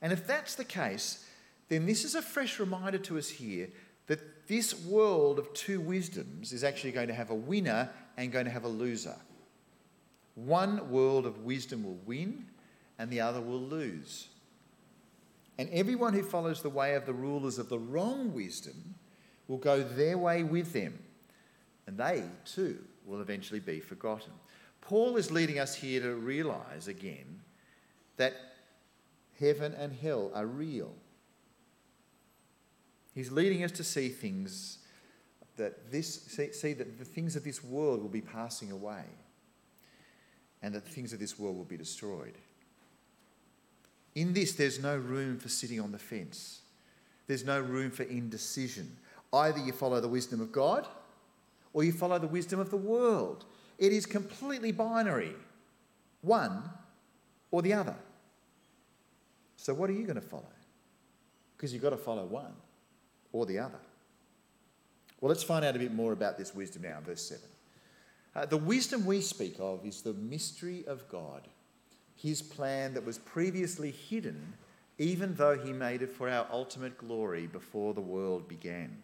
And 0.00 0.12
if 0.12 0.26
that's 0.26 0.54
the 0.54 0.64
case, 0.64 1.26
then 1.68 1.84
this 1.84 2.04
is 2.04 2.14
a 2.14 2.22
fresh 2.22 2.58
reminder 2.58 2.98
to 2.98 3.18
us 3.18 3.28
here 3.28 3.68
that 4.06 4.46
this 4.48 4.74
world 4.86 5.38
of 5.38 5.52
two 5.52 5.80
wisdoms 5.80 6.52
is 6.52 6.64
actually 6.64 6.92
going 6.92 7.08
to 7.08 7.14
have 7.14 7.30
a 7.30 7.34
winner 7.34 7.90
and 8.16 8.32
going 8.32 8.46
to 8.46 8.50
have 8.50 8.64
a 8.64 8.68
loser. 8.68 9.16
One 10.34 10.90
world 10.90 11.26
of 11.26 11.44
wisdom 11.44 11.84
will 11.84 11.98
win 12.06 12.46
and 12.98 13.10
the 13.10 13.20
other 13.20 13.40
will 13.40 13.60
lose. 13.60 14.28
And 15.58 15.68
everyone 15.70 16.14
who 16.14 16.22
follows 16.22 16.62
the 16.62 16.70
way 16.70 16.94
of 16.94 17.04
the 17.04 17.12
rulers 17.12 17.58
of 17.58 17.68
the 17.68 17.78
wrong 17.78 18.32
wisdom 18.32 18.94
will 19.46 19.58
go 19.58 19.82
their 19.82 20.16
way 20.16 20.42
with 20.42 20.72
them. 20.72 20.98
And 21.88 21.96
they 21.96 22.22
too 22.44 22.84
will 23.06 23.22
eventually 23.22 23.60
be 23.60 23.80
forgotten. 23.80 24.32
Paul 24.82 25.16
is 25.16 25.30
leading 25.30 25.58
us 25.58 25.74
here 25.74 26.02
to 26.02 26.14
realize 26.16 26.86
again 26.86 27.40
that 28.18 28.34
heaven 29.40 29.72
and 29.72 29.94
hell 29.94 30.30
are 30.34 30.44
real. 30.44 30.92
He's 33.14 33.32
leading 33.32 33.64
us 33.64 33.72
to 33.72 33.84
see 33.84 34.10
things 34.10 34.78
that 35.56 35.90
this 35.90 36.26
see, 36.26 36.52
see 36.52 36.74
that 36.74 36.98
the 36.98 37.06
things 37.06 37.36
of 37.36 37.42
this 37.42 37.64
world 37.64 38.02
will 38.02 38.10
be 38.10 38.20
passing 38.20 38.70
away 38.70 39.04
and 40.60 40.74
that 40.74 40.84
the 40.84 40.90
things 40.90 41.14
of 41.14 41.18
this 41.18 41.38
world 41.38 41.56
will 41.56 41.64
be 41.64 41.78
destroyed. 41.78 42.34
In 44.14 44.34
this, 44.34 44.52
there's 44.52 44.78
no 44.78 44.94
room 44.94 45.38
for 45.38 45.48
sitting 45.48 45.80
on 45.80 45.92
the 45.92 45.98
fence. 45.98 46.60
There's 47.26 47.46
no 47.46 47.62
room 47.62 47.90
for 47.90 48.02
indecision. 48.02 48.94
Either 49.32 49.58
you 49.58 49.72
follow 49.72 50.02
the 50.02 50.08
wisdom 50.08 50.42
of 50.42 50.52
God 50.52 50.86
or 51.78 51.84
you 51.84 51.92
follow 51.92 52.18
the 52.18 52.26
wisdom 52.26 52.58
of 52.58 52.70
the 52.70 52.76
world. 52.76 53.44
It 53.78 53.92
is 53.92 54.04
completely 54.04 54.72
binary 54.72 55.36
one 56.22 56.68
or 57.52 57.62
the 57.62 57.72
other. 57.72 57.94
So, 59.54 59.74
what 59.74 59.88
are 59.88 59.92
you 59.92 60.02
going 60.02 60.16
to 60.16 60.20
follow? 60.20 60.50
Because 61.56 61.72
you've 61.72 61.82
got 61.82 61.90
to 61.90 61.96
follow 61.96 62.24
one 62.24 62.52
or 63.30 63.46
the 63.46 63.60
other. 63.60 63.78
Well, 65.20 65.28
let's 65.28 65.44
find 65.44 65.64
out 65.64 65.76
a 65.76 65.78
bit 65.78 65.94
more 65.94 66.12
about 66.12 66.36
this 66.36 66.52
wisdom 66.52 66.82
now 66.82 66.98
verse 67.00 67.22
7. 67.22 67.44
Uh, 68.34 68.46
the 68.46 68.56
wisdom 68.56 69.06
we 69.06 69.20
speak 69.20 69.54
of 69.60 69.86
is 69.86 70.02
the 70.02 70.14
mystery 70.14 70.84
of 70.88 71.08
God, 71.08 71.46
his 72.16 72.42
plan 72.42 72.92
that 72.94 73.06
was 73.06 73.18
previously 73.18 73.92
hidden, 73.92 74.54
even 74.98 75.36
though 75.36 75.56
he 75.56 75.72
made 75.72 76.02
it 76.02 76.10
for 76.10 76.28
our 76.28 76.48
ultimate 76.50 76.98
glory 76.98 77.46
before 77.46 77.94
the 77.94 78.00
world 78.00 78.48
began. 78.48 79.00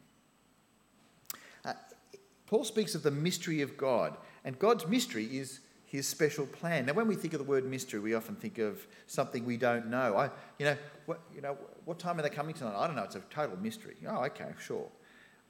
Paul 2.55 2.63
speaks 2.63 2.95
of 2.95 3.03
the 3.03 3.11
mystery 3.11 3.63
of 3.63 3.77
God, 3.77 4.17
and 4.45 4.57
God's 4.61 4.87
mystery 4.87 5.25
is 5.25 5.59
his 5.87 6.07
special 6.07 6.47
plan. 6.47 6.87
Now, 6.87 6.93
when 6.93 7.09
we 7.09 7.17
think 7.17 7.35
of 7.35 7.41
the 7.41 7.45
word 7.45 7.69
mystery, 7.69 7.99
we 7.99 8.15
often 8.15 8.37
think 8.37 8.59
of 8.59 8.87
something 9.09 9.45
we 9.45 9.57
don't 9.57 9.89
know. 9.89 10.17
I, 10.17 10.31
you 10.61 10.67
know, 10.67 10.77
what, 11.07 11.19
you 11.35 11.41
know, 11.41 11.59
what 11.85 11.99
time 11.99 12.17
are 12.17 12.23
they 12.23 12.31
coming 12.31 12.55
tonight? 12.55 12.77
I 12.77 12.87
don't 12.87 12.95
know. 12.95 13.03
It's 13.03 13.17
a 13.17 13.23
total 13.29 13.57
mystery. 13.57 13.97
Oh, 14.07 14.23
okay, 14.27 14.51
sure. 14.65 14.87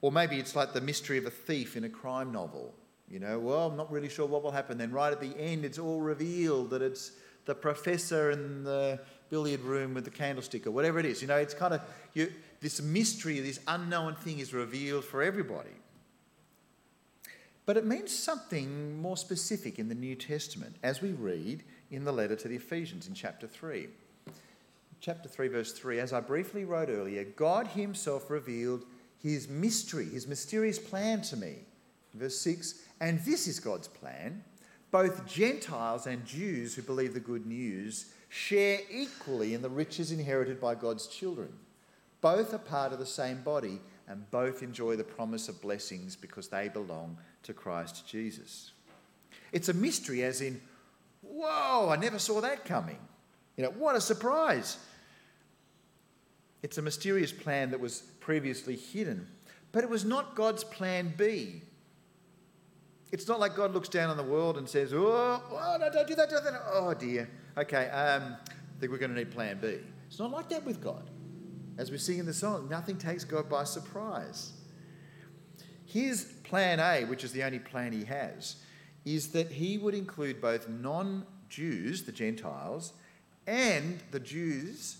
Or 0.01 0.11
maybe 0.11 0.39
it's 0.39 0.55
like 0.55 0.73
the 0.73 0.81
mystery 0.81 1.19
of 1.19 1.27
a 1.27 1.29
thief 1.29 1.77
in 1.77 1.83
a 1.83 1.89
crime 1.89 2.31
novel. 2.31 2.73
You 3.07 3.19
know, 3.19 3.37
well, 3.37 3.67
I'm 3.67 3.77
not 3.77 3.91
really 3.91 4.09
sure 4.09 4.25
what 4.25 4.41
will 4.41 4.49
happen. 4.49 4.79
Then, 4.79 4.91
right 4.91 5.13
at 5.13 5.21
the 5.21 5.37
end, 5.37 5.63
it's 5.63 5.77
all 5.77 6.01
revealed 6.01 6.71
that 6.71 6.81
it's 6.81 7.11
the 7.45 7.53
professor 7.53 8.31
in 8.31 8.63
the 8.63 8.99
billiard 9.29 9.61
room 9.61 9.93
with 9.93 10.05
the 10.05 10.09
candlestick 10.09 10.65
or 10.65 10.71
whatever 10.71 10.97
it 10.97 11.05
is. 11.05 11.21
You 11.21 11.27
know, 11.27 11.37
it's 11.37 11.53
kind 11.53 11.75
of 11.75 11.81
you, 12.15 12.33
this 12.61 12.81
mystery, 12.81 13.41
this 13.41 13.59
unknown 13.67 14.15
thing 14.15 14.39
is 14.39 14.55
revealed 14.55 15.05
for 15.05 15.21
everybody. 15.21 15.69
But 17.65 17.77
it 17.77 17.85
means 17.85 18.15
something 18.15 19.01
more 19.01 19.17
specific 19.17 19.79
in 19.79 19.89
the 19.89 19.95
New 19.95 20.15
Testament, 20.15 20.75
as 20.83 21.01
we 21.01 21.11
read 21.11 21.63
in 21.89 22.03
the 22.03 22.11
letter 22.11 22.35
to 22.35 22.47
the 22.47 22.55
Ephesians 22.55 23.07
in 23.07 23.13
chapter 23.13 23.47
3. 23.47 23.87
Chapter 25.01 25.27
3, 25.27 25.47
verse 25.47 25.71
3 25.73 25.99
As 25.99 26.13
I 26.13 26.19
briefly 26.19 26.65
wrote 26.65 26.89
earlier, 26.89 27.23
God 27.23 27.67
Himself 27.67 28.29
revealed 28.29 28.85
His 29.21 29.47
mystery, 29.47 30.05
His 30.05 30.27
mysterious 30.27 30.79
plan 30.79 31.21
to 31.23 31.37
me. 31.37 31.55
Verse 32.13 32.37
6 32.39 32.85
and 32.99 33.19
this 33.21 33.47
is 33.47 33.59
God's 33.59 33.87
plan. 33.87 34.43
Both 34.91 35.25
Gentiles 35.27 36.07
and 36.07 36.25
Jews 36.25 36.75
who 36.75 36.81
believe 36.81 37.13
the 37.13 37.19
good 37.19 37.45
news 37.45 38.13
share 38.29 38.79
equally 38.89 39.53
in 39.53 39.61
the 39.61 39.69
riches 39.69 40.11
inherited 40.11 40.59
by 40.61 40.75
God's 40.75 41.07
children. 41.07 41.49
Both 42.21 42.53
are 42.53 42.59
part 42.59 42.93
of 42.93 42.99
the 42.99 43.05
same 43.05 43.41
body 43.41 43.81
and 44.07 44.29
both 44.31 44.61
enjoy 44.61 44.95
the 44.95 45.03
promise 45.03 45.49
of 45.49 45.61
blessings 45.61 46.15
because 46.15 46.47
they 46.47 46.69
belong 46.69 47.17
to 47.43 47.53
Christ 47.53 48.07
Jesus. 48.07 48.71
It's 49.51 49.69
a 49.69 49.73
mystery, 49.73 50.23
as 50.23 50.41
in, 50.41 50.61
whoa, 51.21 51.89
I 51.89 51.95
never 51.95 52.19
saw 52.19 52.41
that 52.41 52.65
coming. 52.65 52.97
You 53.57 53.63
know, 53.63 53.71
what 53.71 53.95
a 53.95 54.01
surprise. 54.01 54.77
It's 56.61 56.77
a 56.77 56.81
mysterious 56.81 57.31
plan 57.31 57.71
that 57.71 57.79
was 57.79 58.01
previously 58.19 58.75
hidden, 58.75 59.27
but 59.71 59.83
it 59.83 59.89
was 59.89 60.03
not 60.03 60.35
God's 60.35 60.63
plan 60.63 61.13
B. 61.17 61.61
It's 63.11 63.27
not 63.27 63.39
like 63.39 63.55
God 63.55 63.73
looks 63.73 63.87
down 63.87 64.09
on 64.09 64.17
the 64.17 64.23
world 64.23 64.57
and 64.57 64.67
says, 64.67 64.93
oh, 64.93 65.41
oh 65.51 65.77
no, 65.79 65.91
don't 65.91 66.07
do 66.07 66.15
that, 66.15 66.29
don't 66.29 66.43
do 66.43 66.51
that. 66.51 66.61
Oh, 66.71 66.93
dear. 66.93 67.29
Okay, 67.57 67.87
um, 67.89 68.35
I 68.43 68.79
think 68.79 68.91
we're 68.91 68.97
going 68.97 69.11
to 69.11 69.17
need 69.17 69.31
plan 69.31 69.57
B. 69.61 69.77
It's 70.07 70.19
not 70.19 70.31
like 70.31 70.49
that 70.49 70.65
with 70.65 70.83
God. 70.83 71.09
As 71.77 71.91
we 71.91 71.97
sing 71.97 72.19
in 72.19 72.25
the 72.25 72.33
song, 72.33 72.69
nothing 72.69 72.97
takes 72.97 73.23
God 73.23 73.49
by 73.49 73.65
surprise. 73.65 74.53
His 75.85 76.25
plan 76.43 76.79
A, 76.79 77.05
which 77.05 77.23
is 77.23 77.31
the 77.31 77.43
only 77.43 77.59
plan 77.59 77.91
he 77.91 78.05
has, 78.05 78.57
is 79.03 79.29
that 79.29 79.51
he 79.51 79.77
would 79.77 79.93
include 79.93 80.41
both 80.41 80.67
non 80.67 81.25
Jews, 81.49 82.03
the 82.03 82.11
Gentiles, 82.11 82.93
and 83.47 83.99
the 84.11 84.19
Jews, 84.19 84.97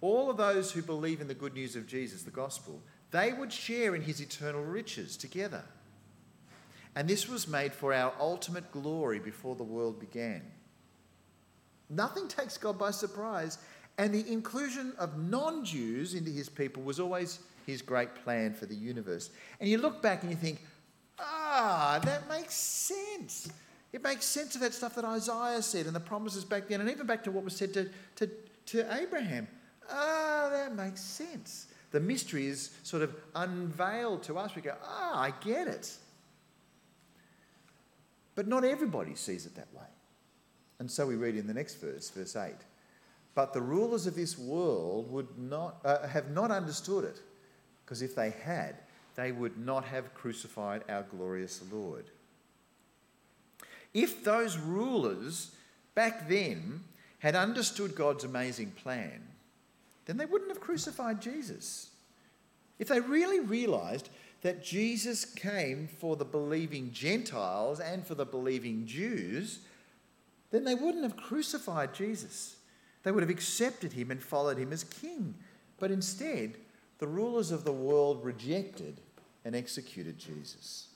all 0.00 0.30
of 0.30 0.36
those 0.36 0.70
who 0.72 0.82
believe 0.82 1.20
in 1.20 1.28
the 1.28 1.34
good 1.34 1.54
news 1.54 1.74
of 1.74 1.86
Jesus, 1.86 2.22
the 2.22 2.30
gospel, 2.30 2.80
they 3.10 3.32
would 3.32 3.52
share 3.52 3.94
in 3.94 4.02
his 4.02 4.20
eternal 4.20 4.62
riches 4.62 5.16
together. 5.16 5.64
And 6.94 7.08
this 7.08 7.28
was 7.28 7.48
made 7.48 7.72
for 7.72 7.92
our 7.92 8.12
ultimate 8.20 8.70
glory 8.70 9.18
before 9.18 9.56
the 9.56 9.64
world 9.64 9.98
began. 9.98 10.42
Nothing 11.90 12.28
takes 12.28 12.58
God 12.58 12.78
by 12.78 12.90
surprise, 12.90 13.58
and 13.98 14.14
the 14.14 14.26
inclusion 14.32 14.92
of 14.98 15.18
non 15.18 15.64
Jews 15.64 16.14
into 16.14 16.30
his 16.30 16.48
people 16.48 16.82
was 16.84 17.00
always 17.00 17.40
his 17.66 17.82
great 17.82 18.14
plan 18.24 18.54
for 18.54 18.64
the 18.64 18.74
universe. 18.74 19.30
And 19.60 19.68
you 19.68 19.78
look 19.78 20.00
back 20.00 20.22
and 20.22 20.30
you 20.30 20.36
think, 20.36 20.60
ah, 21.18 22.00
that 22.04 22.28
makes 22.28 22.54
sense. 22.54 23.50
It 23.92 24.02
makes 24.02 24.24
sense 24.24 24.54
of 24.54 24.60
that 24.60 24.72
stuff 24.72 24.94
that 24.94 25.04
Isaiah 25.04 25.60
said 25.62 25.86
and 25.86 25.94
the 25.94 26.00
promises 26.00 26.44
back 26.44 26.68
then, 26.68 26.80
and 26.80 26.88
even 26.88 27.06
back 27.06 27.24
to 27.24 27.32
what 27.32 27.42
was 27.42 27.56
said 27.56 27.74
to, 27.74 27.90
to, 28.16 28.30
to 28.66 28.94
Abraham. 28.94 29.48
Ah, 29.90 30.48
that 30.52 30.76
makes 30.76 31.00
sense. 31.00 31.66
The 31.90 32.00
mystery 32.00 32.46
is 32.46 32.70
sort 32.82 33.02
of 33.02 33.14
unveiled 33.34 34.22
to 34.24 34.38
us. 34.38 34.54
We 34.54 34.62
go, 34.62 34.74
ah, 34.84 35.20
I 35.20 35.32
get 35.42 35.66
it. 35.66 35.92
But 38.34 38.46
not 38.46 38.64
everybody 38.64 39.16
sees 39.16 39.46
it 39.46 39.56
that 39.56 39.72
way. 39.74 39.86
And 40.78 40.88
so 40.88 41.06
we 41.06 41.16
read 41.16 41.34
in 41.34 41.48
the 41.48 41.54
next 41.54 41.80
verse, 41.80 42.10
verse 42.10 42.36
8. 42.36 42.52
But 43.34 43.52
the 43.52 43.60
rulers 43.60 44.06
of 44.06 44.14
this 44.14 44.36
world 44.36 45.10
would 45.12 45.38
not, 45.38 45.76
uh, 45.84 46.06
have 46.08 46.30
not 46.30 46.50
understood 46.50 47.04
it, 47.04 47.20
because 47.84 48.02
if 48.02 48.14
they 48.14 48.30
had, 48.30 48.76
they 49.14 49.32
would 49.32 49.58
not 49.58 49.84
have 49.84 50.14
crucified 50.14 50.84
our 50.88 51.02
glorious 51.02 51.62
Lord. 51.72 52.06
If 53.94 54.22
those 54.22 54.58
rulers 54.58 55.52
back 55.94 56.28
then 56.28 56.84
had 57.18 57.34
understood 57.34 57.94
God's 57.94 58.24
amazing 58.24 58.72
plan, 58.72 59.22
then 60.06 60.16
they 60.16 60.26
wouldn't 60.26 60.50
have 60.50 60.60
crucified 60.60 61.20
Jesus. 61.20 61.90
If 62.78 62.88
they 62.88 63.00
really 63.00 63.40
realised 63.40 64.08
that 64.42 64.62
Jesus 64.62 65.24
came 65.24 65.88
for 65.88 66.14
the 66.14 66.24
believing 66.24 66.92
Gentiles 66.92 67.80
and 67.80 68.06
for 68.06 68.14
the 68.14 68.24
believing 68.24 68.86
Jews, 68.86 69.58
then 70.50 70.64
they 70.64 70.76
wouldn't 70.76 71.02
have 71.02 71.16
crucified 71.16 71.92
Jesus. 71.92 72.56
They 73.02 73.12
would 73.12 73.22
have 73.22 73.30
accepted 73.30 73.92
him 73.92 74.10
and 74.10 74.22
followed 74.22 74.58
him 74.58 74.72
as 74.72 74.84
king. 74.84 75.34
But 75.78 75.90
instead, 75.90 76.56
the 76.98 77.06
rulers 77.06 77.50
of 77.50 77.64
the 77.64 77.72
world 77.72 78.24
rejected 78.24 79.00
and 79.44 79.54
executed 79.54 80.18
Jesus. 80.18 80.88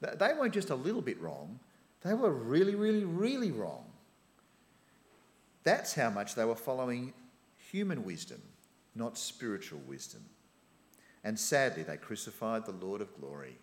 They 0.00 0.32
weren't 0.34 0.54
just 0.54 0.70
a 0.70 0.74
little 0.74 1.02
bit 1.02 1.20
wrong, 1.20 1.60
They 2.02 2.14
were 2.14 2.32
really, 2.32 2.74
really, 2.74 3.04
really 3.04 3.52
wrong. 3.52 3.84
That's 5.62 5.94
how 5.94 6.10
much 6.10 6.34
they 6.34 6.44
were 6.44 6.56
following 6.56 7.12
human 7.70 8.04
wisdom, 8.04 8.42
not 8.96 9.16
spiritual 9.16 9.80
wisdom. 9.86 10.24
And 11.22 11.38
sadly, 11.38 11.84
they 11.84 11.96
crucified 11.96 12.66
the 12.66 12.72
Lord 12.72 13.00
of 13.00 13.14
glory. 13.20 13.56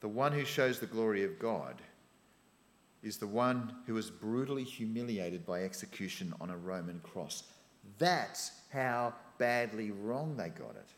The 0.00 0.08
one 0.08 0.32
who 0.32 0.44
shows 0.44 0.78
the 0.78 0.86
glory 0.86 1.24
of 1.24 1.40
God 1.40 1.82
is 3.02 3.16
the 3.16 3.26
one 3.26 3.74
who 3.86 3.94
was 3.94 4.10
brutally 4.10 4.64
humiliated 4.64 5.44
by 5.44 5.62
execution 5.62 6.32
on 6.40 6.50
a 6.50 6.56
Roman 6.56 7.00
cross. 7.00 7.44
That's 7.98 8.52
how 8.72 9.14
badly 9.38 9.90
wrong 9.90 10.36
they 10.36 10.48
got 10.48 10.76
it. 10.76 10.88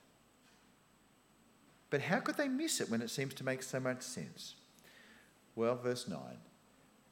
But 1.90 2.02
how 2.02 2.20
could 2.20 2.36
they 2.36 2.48
miss 2.48 2.80
it 2.80 2.90
when 2.90 3.02
it 3.02 3.10
seems 3.10 3.34
to 3.34 3.44
make 3.44 3.62
so 3.62 3.80
much 3.80 4.02
sense? 4.02 4.56
Well, 5.54 5.76
verse 5.76 6.08
9 6.08 6.18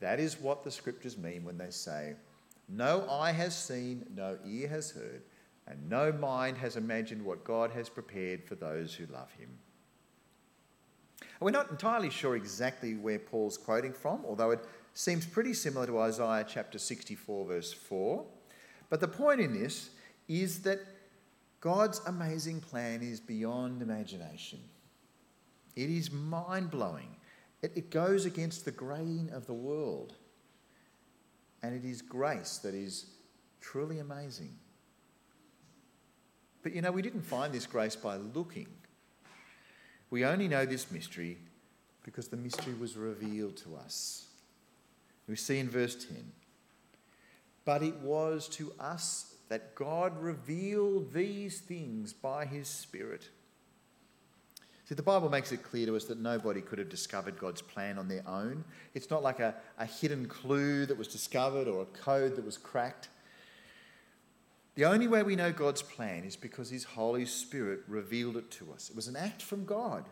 that 0.01 0.19
is 0.19 0.41
what 0.41 0.65
the 0.65 0.71
scriptures 0.71 1.17
mean 1.17 1.45
when 1.45 1.57
they 1.57 1.71
say, 1.71 2.15
No 2.69 3.09
eye 3.09 3.31
has 3.31 3.57
seen, 3.57 4.05
no 4.17 4.37
ear 4.45 4.67
has 4.67 4.91
heard, 4.91 5.23
and 5.69 5.89
no 5.89 6.11
mind 6.11 6.59
has 6.59 6.77
imagined 6.77 7.25
what 7.25 7.45
God 7.45 7.71
has 7.71 7.89
prepared 7.89 8.43
for 8.43 8.57
those 8.57 8.93
who 8.93 9.07
love 9.07 9.31
him. 9.39 9.49
We're 11.39 11.53
not 11.53 11.71
entirely 11.71 12.11
sure 12.11 12.35
exactly 12.35 12.95
where 12.95 13.21
Paul's 13.21 13.57
quoting 13.57 13.93
from, 13.93 14.25
although 14.27 14.51
it 14.51 14.65
seems 14.95 15.27
pretty 15.27 15.55
similar 15.55 15.87
to 15.87 16.01
Isaiah 16.01 16.45
chapter 16.49 16.79
64, 16.79 17.47
verse 17.47 17.73
4. 17.73 18.25
But 18.91 19.01
the 19.01 19.09
point 19.09 19.41
in 19.41 19.53
this 19.53 19.91
is 20.29 20.63
that 20.63 20.81
God's 21.61 22.01
amazing 22.07 22.61
plan 22.61 23.03
is 23.03 23.21
beyond 23.21 23.83
imagination. 23.83 24.59
It 25.77 25.89
is 25.89 26.11
mind 26.11 26.71
blowing. 26.71 27.17
It, 27.63 27.73
it 27.77 27.91
goes 27.91 28.27
against 28.27 28.65
the 28.65 28.71
grain 28.71 29.31
of 29.33 29.47
the 29.47 29.55
world. 29.55 30.15
And 31.63 31.75
it 31.75 31.89
is 31.89 32.03
grace 32.03 32.59
that 32.59 32.75
is 32.75 33.07
truly 33.61 34.01
amazing. 34.01 34.55
But 36.63 36.75
you 36.75 36.83
know, 36.83 36.93
we 36.93 37.03
didn't 37.03 37.23
find 37.23 37.53
this 37.53 37.67
grace 37.67 37.97
by 37.97 38.17
looking. 38.17 38.67
We 40.11 40.25
only 40.25 40.49
know 40.49 40.67
this 40.67 40.91
mystery 40.91 41.39
because 42.05 42.29
the 42.29 42.37
mystery 42.37 42.75
was 42.75 42.97
revealed 42.97 43.57
to 43.59 43.77
us. 43.77 44.27
We 45.29 45.37
see 45.37 45.59
in 45.59 45.71
verse 45.71 46.05
10 46.05 46.33
But 47.65 47.83
it 47.83 47.97
was 47.99 48.49
to 48.51 48.73
us 48.79 49.35
that 49.49 49.75
God 49.75 50.21
revealed 50.21 51.13
these 51.13 51.61
things 51.61 52.13
by 52.13 52.47
his 52.47 52.69
Spirit. 52.69 53.29
See, 54.89 54.95
the 54.95 55.03
Bible 55.03 55.31
makes 55.31 55.53
it 55.53 55.63
clear 55.63 55.87
to 55.87 55.97
us 55.97 56.05
that 56.07 56.19
nobody 56.19 56.61
could 56.61 56.79
have 56.79 56.89
discovered 56.89 57.39
God's 57.39 57.63
plan 57.63 57.99
on 57.99 58.09
their 58.09 58.27
own. 58.27 58.65
It's 58.95 59.11
not 59.11 59.23
like 59.23 59.41
a, 59.41 59.55
a 59.79 59.87
hidden 59.87 60.27
clue 60.27 60.87
that 60.87 60.99
was 60.99 61.09
discovered 61.09 61.69
or 61.69 61.83
a 61.83 61.87
code 61.87 62.37
that 62.37 62.45
was 62.45 62.59
cracked. 62.59 63.09
The 64.75 64.87
only 64.87 65.07
way 65.07 65.23
we 65.23 65.37
know 65.37 65.53
God's 65.53 65.83
plan 65.83 66.25
is 66.25 66.35
because 66.35 66.71
His 66.71 66.85
Holy 66.85 67.27
Spirit 67.27 67.81
revealed 67.87 68.37
it 68.37 68.51
to 68.53 68.73
us. 68.73 68.91
It 68.91 68.97
was 68.97 69.09
an 69.09 69.17
act 69.17 69.43
from 69.43 69.65
God. 69.65 70.09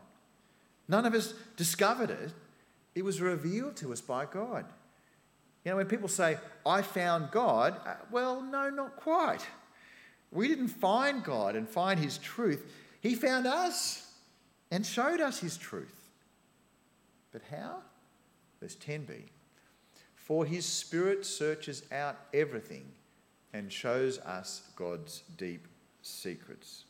None 0.86 1.06
of 1.06 1.14
us 1.14 1.34
discovered 1.56 2.10
it, 2.10 2.32
it 2.94 3.04
was 3.04 3.20
revealed 3.20 3.76
to 3.76 3.92
us 3.92 4.00
by 4.00 4.26
God. 4.26 4.66
You 5.64 5.72
know, 5.72 5.76
when 5.76 5.86
people 5.86 6.08
say, 6.08 6.38
I 6.64 6.82
found 6.82 7.30
God, 7.30 7.76
uh, 7.86 7.94
well, 8.10 8.42
no, 8.42 8.70
not 8.70 8.96
quite. 8.96 9.46
We 10.30 10.48
didn't 10.48 10.68
find 10.68 11.22
God 11.22 11.56
and 11.56 11.68
find 11.68 12.00
His 12.00 12.18
truth, 12.18 12.72
He 13.00 13.14
found 13.14 13.46
us 13.46 14.06
and 14.70 14.86
showed 14.86 15.20
us 15.20 15.40
his 15.40 15.56
truth. 15.56 16.08
But 17.32 17.42
how? 17.50 17.78
Verse 18.60 18.76
10b 18.76 19.22
For 20.14 20.44
his 20.44 20.64
spirit 20.66 21.26
searches 21.26 21.82
out 21.92 22.16
everything 22.32 22.84
and 23.52 23.72
shows 23.72 24.18
us 24.20 24.62
God's 24.76 25.22
deep 25.36 25.66
secrets. 26.02 26.84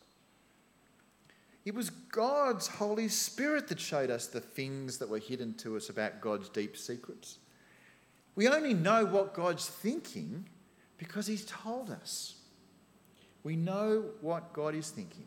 It 1.65 1.75
was 1.75 1.91
God's 1.91 2.67
Holy 2.67 3.09
Spirit 3.09 3.69
that 3.69 3.81
showed 3.81 4.11
us 4.11 4.27
the 4.27 4.41
things 4.41 4.99
that 4.99 5.09
were 5.09 5.19
hidden 5.19 5.55
to 5.55 5.77
us 5.77 5.91
about 5.91 6.21
God's 6.21 6.49
deep 6.49 6.77
secrets. 6.77 7.39
We 8.41 8.49
only 8.49 8.73
know 8.73 9.05
what 9.05 9.35
God's 9.35 9.69
thinking 9.69 10.47
because 10.97 11.27
He's 11.27 11.45
told 11.45 11.91
us. 11.91 12.37
We 13.43 13.55
know 13.55 14.05
what 14.23 14.55
God 14.55 14.75
is 14.75 14.89
thinking 14.89 15.27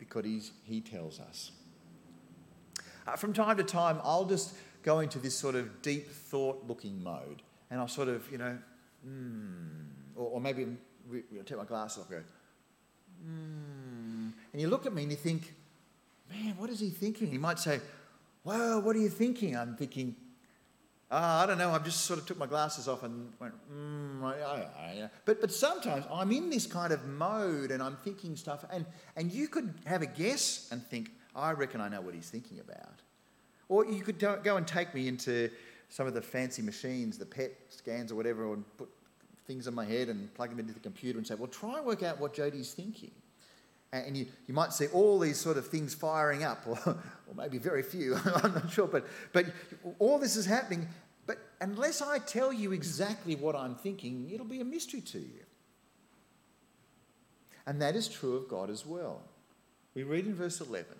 because 0.00 0.50
He 0.64 0.80
tells 0.80 1.20
us. 1.20 1.52
Uh, 3.06 3.14
from 3.14 3.32
time 3.32 3.56
to 3.58 3.62
time, 3.62 4.00
I'll 4.02 4.24
just 4.24 4.56
go 4.82 4.98
into 4.98 5.20
this 5.20 5.36
sort 5.36 5.54
of 5.54 5.80
deep 5.80 6.10
thought 6.10 6.64
looking 6.66 7.00
mode 7.00 7.42
and 7.70 7.78
I'll 7.78 7.86
sort 7.86 8.08
of, 8.08 8.28
you 8.32 8.38
know, 8.38 8.58
mm, 9.08 9.86
or, 10.16 10.30
or, 10.30 10.40
maybe 10.40 10.64
know, 10.64 11.42
take 11.46 11.56
my 11.56 11.64
glasses 11.64 12.02
off 12.02 12.10
and 12.10 12.18
go, 12.18 12.26
mm, 13.28 14.32
and 14.52 14.60
you 14.60 14.66
look 14.66 14.86
at 14.86 14.92
me 14.92 15.02
and 15.02 15.12
you 15.12 15.16
think, 15.16 15.54
man, 16.28 16.56
what 16.58 16.68
is 16.68 16.80
he 16.80 16.90
thinking? 16.90 17.30
He 17.30 17.38
might 17.38 17.60
say, 17.60 17.78
well, 18.42 18.82
what 18.82 18.96
are 18.96 19.00
you 19.00 19.08
thinking? 19.08 19.56
I'm 19.56 19.76
thinking, 19.76 20.16
uh, 21.10 21.42
I 21.42 21.46
don't 21.46 21.58
know. 21.58 21.72
I 21.72 21.78
just 21.78 22.02
sort 22.02 22.20
of 22.20 22.26
took 22.26 22.38
my 22.38 22.46
glasses 22.46 22.86
off 22.86 23.02
and 23.02 23.32
went, 23.40 23.54
mm, 23.72 24.38
yeah, 24.38 24.92
yeah. 24.94 25.08
But, 25.24 25.40
but 25.40 25.52
sometimes 25.52 26.04
I'm 26.12 26.30
in 26.30 26.50
this 26.50 26.66
kind 26.66 26.92
of 26.92 27.04
mode 27.04 27.72
and 27.72 27.82
I'm 27.82 27.96
thinking 27.96 28.36
stuff, 28.36 28.64
and, 28.70 28.86
and 29.16 29.32
you 29.32 29.48
could 29.48 29.74
have 29.86 30.02
a 30.02 30.06
guess 30.06 30.68
and 30.70 30.86
think, 30.86 31.10
I 31.34 31.50
reckon 31.52 31.80
I 31.80 31.88
know 31.88 32.00
what 32.00 32.14
he's 32.14 32.30
thinking 32.30 32.60
about. 32.60 33.00
Or 33.68 33.84
you 33.84 34.02
could 34.02 34.18
go 34.18 34.56
and 34.56 34.66
take 34.66 34.94
me 34.94 35.08
into 35.08 35.50
some 35.88 36.06
of 36.06 36.14
the 36.14 36.22
fancy 36.22 36.62
machines, 36.62 37.18
the 37.18 37.26
PET 37.26 37.52
scans 37.68 38.12
or 38.12 38.14
whatever, 38.14 38.52
and 38.52 38.64
put 38.76 38.88
things 39.46 39.66
on 39.66 39.74
my 39.74 39.84
head 39.84 40.08
and 40.08 40.32
plug 40.34 40.50
them 40.50 40.60
into 40.60 40.72
the 40.72 40.80
computer 40.80 41.18
and 41.18 41.26
say, 41.26 41.34
well, 41.34 41.48
try 41.48 41.78
and 41.78 41.86
work 41.86 42.04
out 42.04 42.20
what 42.20 42.34
Jody's 42.34 42.72
thinking. 42.72 43.10
And 43.92 44.16
you, 44.16 44.26
you 44.46 44.54
might 44.54 44.72
see 44.72 44.86
all 44.88 45.18
these 45.18 45.38
sort 45.38 45.56
of 45.56 45.66
things 45.66 45.94
firing 45.94 46.44
up, 46.44 46.64
or, 46.66 46.78
or 46.86 47.34
maybe 47.36 47.58
very 47.58 47.82
few, 47.82 48.14
I'm 48.42 48.54
not 48.54 48.70
sure. 48.70 48.86
But, 48.86 49.06
but 49.32 49.46
all 49.98 50.18
this 50.18 50.36
is 50.36 50.46
happening. 50.46 50.88
But 51.26 51.38
unless 51.60 52.00
I 52.00 52.18
tell 52.18 52.52
you 52.52 52.72
exactly 52.72 53.34
what 53.34 53.56
I'm 53.56 53.74
thinking, 53.74 54.30
it'll 54.32 54.46
be 54.46 54.60
a 54.60 54.64
mystery 54.64 55.00
to 55.00 55.18
you. 55.18 55.44
And 57.66 57.80
that 57.82 57.94
is 57.94 58.08
true 58.08 58.36
of 58.36 58.48
God 58.48 58.70
as 58.70 58.86
well. 58.86 59.22
We 59.94 60.02
read 60.02 60.26
in 60.26 60.34
verse 60.34 60.60
11 60.60 60.96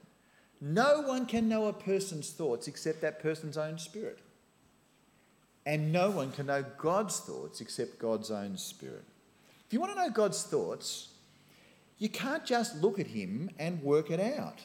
no 0.61 1.00
one 1.00 1.24
can 1.24 1.48
know 1.48 1.66
a 1.66 1.72
person's 1.72 2.31
thoughts 2.31 2.68
except 2.68 3.00
that 3.00 3.18
person's 3.20 3.57
own 3.57 3.79
spirit. 3.79 4.18
And 5.64 5.92
no 5.92 6.11
one 6.11 6.33
can 6.33 6.46
know 6.46 6.64
God's 6.79 7.18
thoughts 7.20 7.61
except 7.61 7.98
God's 7.98 8.31
own 8.31 8.57
spirit. 8.59 9.05
If 9.66 9.72
you 9.72 9.81
want 9.81 9.92
to 9.92 9.98
know 9.98 10.11
God's 10.11 10.42
thoughts, 10.42 11.10
you 12.01 12.09
can't 12.09 12.45
just 12.45 12.83
look 12.83 12.99
at 12.99 13.07
Him 13.07 13.51
and 13.59 13.81
work 13.83 14.11
it 14.11 14.19
out. 14.19 14.59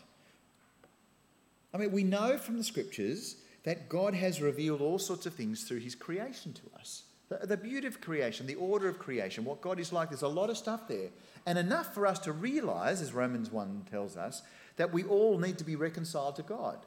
I 1.73 1.77
mean, 1.77 1.91
we 1.91 2.03
know 2.03 2.37
from 2.37 2.57
the 2.57 2.63
scriptures 2.63 3.35
that 3.63 3.89
God 3.89 4.15
has 4.15 4.41
revealed 4.41 4.81
all 4.81 4.97
sorts 4.97 5.25
of 5.25 5.33
things 5.33 5.65
through 5.65 5.79
His 5.79 5.93
creation 5.93 6.53
to 6.53 6.79
us. 6.79 7.03
The, 7.27 7.45
the 7.45 7.57
beauty 7.57 7.87
of 7.87 7.99
creation, 7.99 8.47
the 8.47 8.55
order 8.55 8.87
of 8.87 8.97
creation, 8.97 9.43
what 9.43 9.61
God 9.61 9.79
is 9.79 9.91
like, 9.91 10.09
there's 10.09 10.21
a 10.21 10.27
lot 10.27 10.49
of 10.49 10.57
stuff 10.57 10.87
there. 10.87 11.09
And 11.45 11.57
enough 11.57 11.93
for 11.93 12.07
us 12.07 12.19
to 12.19 12.31
realize, 12.31 13.01
as 13.01 13.13
Romans 13.13 13.51
1 13.51 13.87
tells 13.91 14.15
us, 14.15 14.41
that 14.77 14.93
we 14.93 15.03
all 15.03 15.37
need 15.37 15.57
to 15.57 15.63
be 15.63 15.75
reconciled 15.75 16.37
to 16.37 16.43
God. 16.43 16.77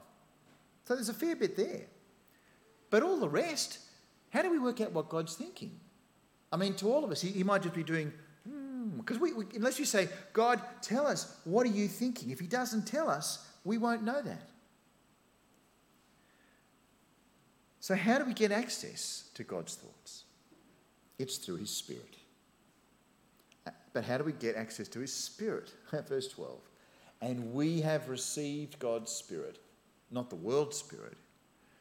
So 0.85 0.95
there's 0.95 1.09
a 1.11 1.15
fair 1.15 1.37
bit 1.37 1.57
there. 1.57 1.83
But 2.89 3.03
all 3.03 3.21
the 3.21 3.29
rest, 3.29 3.81
how 4.31 4.41
do 4.41 4.51
we 4.51 4.59
work 4.59 4.81
out 4.81 4.93
what 4.93 5.11
God's 5.11 5.35
thinking? 5.35 5.79
I 6.51 6.57
mean, 6.57 6.75
to 6.75 6.91
all 6.91 7.05
of 7.05 7.11
us, 7.11 7.21
he, 7.21 7.29
he 7.29 7.45
might 7.45 7.63
just 7.63 7.75
be 7.75 7.83
doing, 7.83 8.13
because 8.99 9.19
we, 9.19 9.33
we, 9.33 9.45
unless 9.55 9.79
you 9.79 9.85
say, 9.85 10.09
God, 10.33 10.61
tell 10.83 11.07
us, 11.07 11.41
what 11.45 11.67
are 11.67 11.71
you 11.71 11.89
thinking? 11.89 12.31
If 12.31 12.41
He 12.41 12.47
doesn't 12.47 12.87
tell 12.87 13.09
us, 13.09 13.47
we 13.65 13.79
won't 13.79 14.03
know 14.03 14.21
that. 14.23 14.49
So, 17.81 17.95
how 17.95 18.19
do 18.19 18.25
we 18.25 18.35
get 18.35 18.53
access 18.53 19.31
to 19.35 19.45
God's 19.45 19.75
thoughts? 19.75 20.25
It's 21.19 21.39
through 21.39 21.57
His 21.57 21.71
Spirit. 21.71 22.17
Uh, 23.67 23.71
but 23.93 24.05
how 24.05 24.19
do 24.19 24.25
we 24.25 24.33
get 24.33 24.57
access 24.57 24.89
to 24.89 25.01
His 25.01 25.13
Spirit? 25.13 25.73
Verse 26.09 26.29
12. 26.29 26.59
And 27.21 27.53
we 27.53 27.81
have 27.81 28.09
received 28.09 28.79
God's 28.79 29.11
Spirit, 29.11 29.59
not 30.11 30.31
the 30.31 30.37
world's 30.37 30.77
Spirit, 30.77 31.17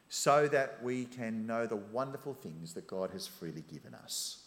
so 0.09 0.47
that 0.47 0.81
we 0.81 1.05
can 1.05 1.45
know 1.45 1.67
the 1.67 1.75
wonderful 1.75 2.33
things 2.33 2.73
that 2.73 2.87
God 2.87 3.11
has 3.11 3.27
freely 3.27 3.63
given 3.71 3.93
us. 3.93 4.46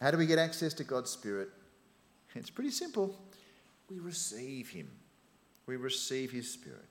How 0.00 0.10
do 0.10 0.18
we 0.18 0.26
get 0.26 0.38
access 0.38 0.72
to 0.74 0.84
God's 0.84 1.10
Spirit? 1.10 1.48
It's 2.34 2.50
pretty 2.50 2.70
simple. 2.70 3.18
We 3.90 3.98
receive 3.98 4.68
Him, 4.68 4.90
we 5.66 5.76
receive 5.76 6.30
His 6.30 6.50
Spirit. 6.50 6.84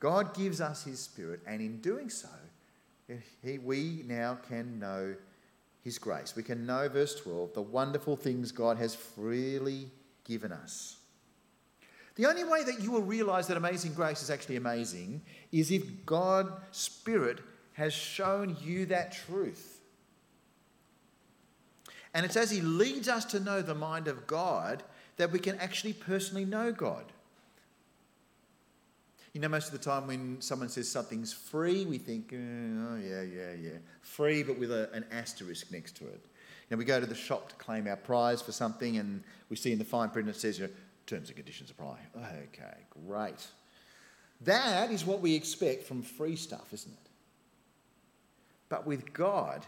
God 0.00 0.34
gives 0.34 0.60
us 0.60 0.84
His 0.84 0.98
Spirit, 0.98 1.40
and 1.46 1.60
in 1.60 1.80
doing 1.80 2.08
so, 2.08 2.28
he, 3.42 3.58
we 3.58 4.04
now 4.06 4.38
can 4.48 4.78
know 4.78 5.14
His 5.82 5.98
grace. 5.98 6.34
We 6.36 6.42
can 6.42 6.66
know, 6.66 6.88
verse 6.88 7.14
12, 7.20 7.54
the 7.54 7.62
wonderful 7.62 8.16
things 8.16 8.52
God 8.52 8.76
has 8.78 8.94
freely 8.94 9.90
given 10.24 10.52
us. 10.52 10.96
The 12.16 12.26
only 12.26 12.44
way 12.44 12.64
that 12.64 12.80
you 12.80 12.90
will 12.90 13.02
realize 13.02 13.46
that 13.48 13.56
amazing 13.56 13.94
grace 13.94 14.22
is 14.22 14.30
actually 14.30 14.56
amazing 14.56 15.22
is 15.52 15.70
if 15.70 16.04
God's 16.04 16.52
Spirit 16.70 17.38
has 17.74 17.92
shown 17.92 18.56
you 18.62 18.86
that 18.86 19.12
truth. 19.12 19.79
And 22.14 22.26
it's 22.26 22.36
as 22.36 22.50
He 22.50 22.60
leads 22.60 23.08
us 23.08 23.24
to 23.26 23.40
know 23.40 23.62
the 23.62 23.74
mind 23.74 24.08
of 24.08 24.26
God 24.26 24.82
that 25.16 25.30
we 25.30 25.38
can 25.38 25.56
actually 25.58 25.92
personally 25.92 26.44
know 26.44 26.72
God. 26.72 27.04
You 29.32 29.40
know, 29.40 29.48
most 29.48 29.66
of 29.66 29.72
the 29.72 29.84
time 29.84 30.08
when 30.08 30.40
someone 30.40 30.68
says 30.68 30.88
something's 30.88 31.32
free, 31.32 31.84
we 31.84 31.98
think, 31.98 32.32
oh, 32.32 32.96
yeah, 32.96 33.22
yeah, 33.22 33.52
yeah. 33.52 33.78
Free, 34.02 34.42
but 34.42 34.58
with 34.58 34.72
a, 34.72 34.90
an 34.92 35.04
asterisk 35.12 35.70
next 35.70 35.96
to 35.98 36.06
it. 36.06 36.20
You 36.68 36.76
know, 36.76 36.78
we 36.78 36.84
go 36.84 36.98
to 36.98 37.06
the 37.06 37.14
shop 37.14 37.48
to 37.50 37.54
claim 37.56 37.86
our 37.86 37.96
prize 37.96 38.42
for 38.42 38.50
something, 38.50 38.96
and 38.96 39.22
we 39.48 39.56
see 39.56 39.72
in 39.72 39.78
the 39.78 39.84
fine 39.84 40.10
print 40.10 40.28
it 40.28 40.36
says, 40.36 40.58
you 40.58 40.66
know, 40.66 40.72
terms 41.06 41.28
and 41.28 41.36
conditions 41.36 41.70
apply. 41.70 41.98
Okay, 42.16 42.76
great. 43.06 43.46
That 44.40 44.90
is 44.90 45.04
what 45.04 45.20
we 45.20 45.34
expect 45.34 45.84
from 45.84 46.02
free 46.02 46.36
stuff, 46.36 46.72
isn't 46.72 46.92
it? 46.92 47.10
But 48.68 48.86
with 48.86 49.12
God, 49.12 49.66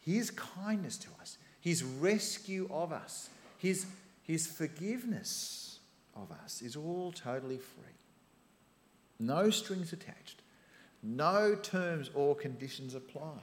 His 0.00 0.30
kindness 0.30 0.96
to 0.98 1.08
us, 1.20 1.36
His 1.62 1.82
rescue 1.82 2.68
of 2.70 2.92
us, 2.92 3.30
His, 3.56 3.86
his 4.24 4.46
forgiveness 4.46 5.78
of 6.14 6.30
us 6.44 6.60
is 6.60 6.76
all 6.76 7.12
totally 7.12 7.58
free 7.58 7.94
no 9.22 9.50
strings 9.50 9.92
attached, 9.92 10.42
no 11.02 11.54
terms 11.54 12.10
or 12.14 12.34
conditions 12.34 12.94
apply. 12.94 13.38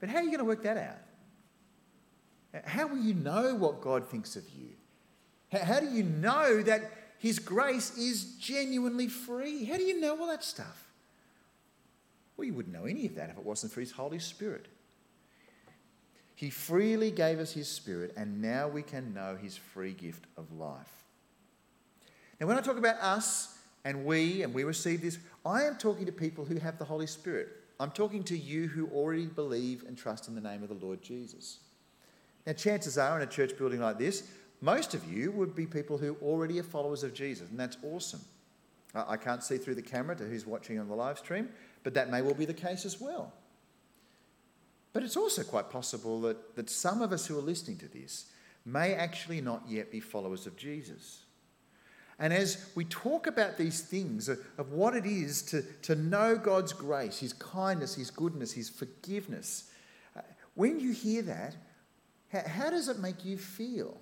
But 0.00 0.08
how 0.08 0.16
are 0.16 0.22
you 0.22 0.28
going 0.28 0.38
to 0.38 0.44
work 0.44 0.62
that 0.62 0.78
out? 0.78 2.64
How 2.64 2.86
will 2.86 2.98
you 2.98 3.14
know 3.14 3.54
what 3.54 3.80
God 3.80 4.08
thinks 4.08 4.36
of 4.36 4.44
you? 4.50 4.70
How 5.58 5.80
do 5.80 5.86
you 5.86 6.02
know 6.02 6.62
that 6.62 6.90
His 7.18 7.38
grace 7.38 7.96
is 7.96 8.36
genuinely 8.36 9.08
free? 9.08 9.64
How 9.64 9.76
do 9.76 9.82
you 9.82 10.00
know 10.00 10.18
all 10.18 10.26
that 10.28 10.42
stuff? 10.42 10.90
Well, 12.36 12.46
you 12.46 12.54
wouldn't 12.54 12.74
know 12.74 12.86
any 12.86 13.06
of 13.06 13.14
that 13.14 13.30
if 13.30 13.36
it 13.36 13.44
wasn't 13.44 13.72
for 13.72 13.80
His 13.80 13.92
Holy 13.92 14.18
Spirit. 14.18 14.66
He 16.42 16.50
freely 16.50 17.12
gave 17.12 17.38
us 17.38 17.52
His 17.52 17.68
Spirit, 17.68 18.14
and 18.16 18.42
now 18.42 18.66
we 18.66 18.82
can 18.82 19.14
know 19.14 19.38
His 19.40 19.56
free 19.56 19.92
gift 19.92 20.24
of 20.36 20.50
life. 20.50 21.04
Now, 22.40 22.48
when 22.48 22.58
I 22.58 22.60
talk 22.60 22.78
about 22.78 22.96
us 22.96 23.60
and 23.84 24.04
we 24.04 24.42
and 24.42 24.52
we 24.52 24.64
receive 24.64 25.02
this, 25.02 25.20
I 25.46 25.62
am 25.62 25.76
talking 25.76 26.04
to 26.04 26.10
people 26.10 26.44
who 26.44 26.56
have 26.56 26.78
the 26.78 26.84
Holy 26.84 27.06
Spirit. 27.06 27.46
I'm 27.78 27.92
talking 27.92 28.24
to 28.24 28.36
you 28.36 28.66
who 28.66 28.88
already 28.88 29.26
believe 29.26 29.84
and 29.86 29.96
trust 29.96 30.26
in 30.26 30.34
the 30.34 30.40
name 30.40 30.64
of 30.64 30.68
the 30.68 30.84
Lord 30.84 31.00
Jesus. 31.00 31.60
Now, 32.44 32.54
chances 32.54 32.98
are 32.98 33.14
in 33.14 33.22
a 33.22 33.30
church 33.30 33.56
building 33.56 33.78
like 33.78 33.98
this, 33.98 34.24
most 34.60 34.94
of 34.94 35.12
you 35.12 35.30
would 35.30 35.54
be 35.54 35.64
people 35.64 35.96
who 35.96 36.16
already 36.20 36.58
are 36.58 36.64
followers 36.64 37.04
of 37.04 37.14
Jesus, 37.14 37.50
and 37.50 37.60
that's 37.60 37.76
awesome. 37.84 38.20
I 38.96 39.16
can't 39.16 39.44
see 39.44 39.58
through 39.58 39.76
the 39.76 39.82
camera 39.82 40.16
to 40.16 40.24
who's 40.24 40.44
watching 40.44 40.80
on 40.80 40.88
the 40.88 40.96
live 40.96 41.18
stream, 41.18 41.50
but 41.84 41.94
that 41.94 42.10
may 42.10 42.20
well 42.20 42.34
be 42.34 42.46
the 42.46 42.52
case 42.52 42.84
as 42.84 43.00
well. 43.00 43.32
But 44.92 45.02
it's 45.02 45.16
also 45.16 45.42
quite 45.42 45.70
possible 45.70 46.20
that, 46.22 46.56
that 46.56 46.68
some 46.68 47.00
of 47.00 47.12
us 47.12 47.26
who 47.26 47.38
are 47.38 47.42
listening 47.42 47.78
to 47.78 47.88
this 47.88 48.26
may 48.64 48.94
actually 48.94 49.40
not 49.40 49.62
yet 49.68 49.90
be 49.90 50.00
followers 50.00 50.46
of 50.46 50.56
Jesus. 50.56 51.22
And 52.18 52.32
as 52.32 52.66
we 52.74 52.84
talk 52.84 53.26
about 53.26 53.56
these 53.56 53.80
things 53.80 54.28
of, 54.28 54.38
what 54.70 54.94
it 54.94 55.06
is 55.06 55.42
to, 55.42 55.62
to 55.82 55.96
know 55.96 56.36
God's 56.36 56.72
grace, 56.72 57.18
His 57.18 57.32
kindness, 57.32 57.94
His 57.94 58.10
goodness, 58.10 58.52
His 58.52 58.68
forgiveness, 58.68 59.70
uh, 60.16 60.20
when 60.54 60.78
you 60.78 60.92
hear 60.92 61.22
that, 61.22 61.56
how, 62.30 62.42
how 62.46 62.70
does 62.70 62.88
it 62.88 62.98
make 62.98 63.24
you 63.24 63.38
feel? 63.38 63.96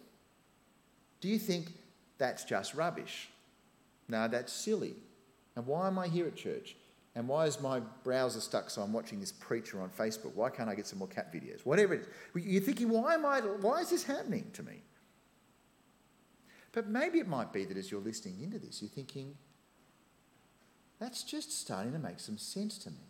Do 1.21 1.29
you 1.29 1.39
think 1.39 1.73
that's 2.19 2.45
just 2.45 2.75
rubbish? 2.75 3.31
No, 4.09 4.29
that's 4.29 4.53
silly. 4.53 4.97
And 5.57 5.67
why 5.67 5.87
am 5.87 5.99
I 5.99 6.09
here 6.09 6.27
at 6.27 6.37
church? 6.37 6.77
And 7.17 7.27
why 7.27 7.47
is 7.47 7.61
my 7.61 7.81
browser 8.05 8.41
stuck 8.41 8.71
so 8.71 8.83
I'm 8.83 8.93
watching 8.93 9.19
this 9.19 9.33
preacher 9.33 9.83
on 9.83 9.91
Facebook? 9.91 10.35
Why 10.35 10.49
can't 10.49 10.69
I 10.69 10.75
get 10.75 10.87
some 10.87 11.01
more 11.01 11.09
cat 11.09 11.33
videos? 11.33 11.67
Whatever 11.67 11.95
it 11.95 12.03
is. 12.03 12.45
You're 12.45 12.63
thinking, 12.63 12.89
why 12.89 13.15
am 13.15 13.27
I 13.27 13.41
why 13.41 13.81
is 13.81 13.91
this 13.91 14.05
happening 14.05 14.51
to 14.53 14.63
me? 14.63 14.83
But 16.73 16.89
maybe 16.89 17.19
it 17.19 17.27
might 17.27 17.53
be 17.53 17.65
that 17.65 17.77
as 17.77 17.91
you're 17.91 18.01
listening 18.01 18.41
into 18.43 18.59
this, 18.59 18.81
you're 18.81 18.89
thinking, 18.89 19.35
that's 21.01 21.25
just 21.25 21.59
starting 21.59 21.93
to 21.93 21.99
make 21.99 22.21
some 22.21 22.39
sense 22.39 22.79
to 22.79 22.91
me. 22.91 23.09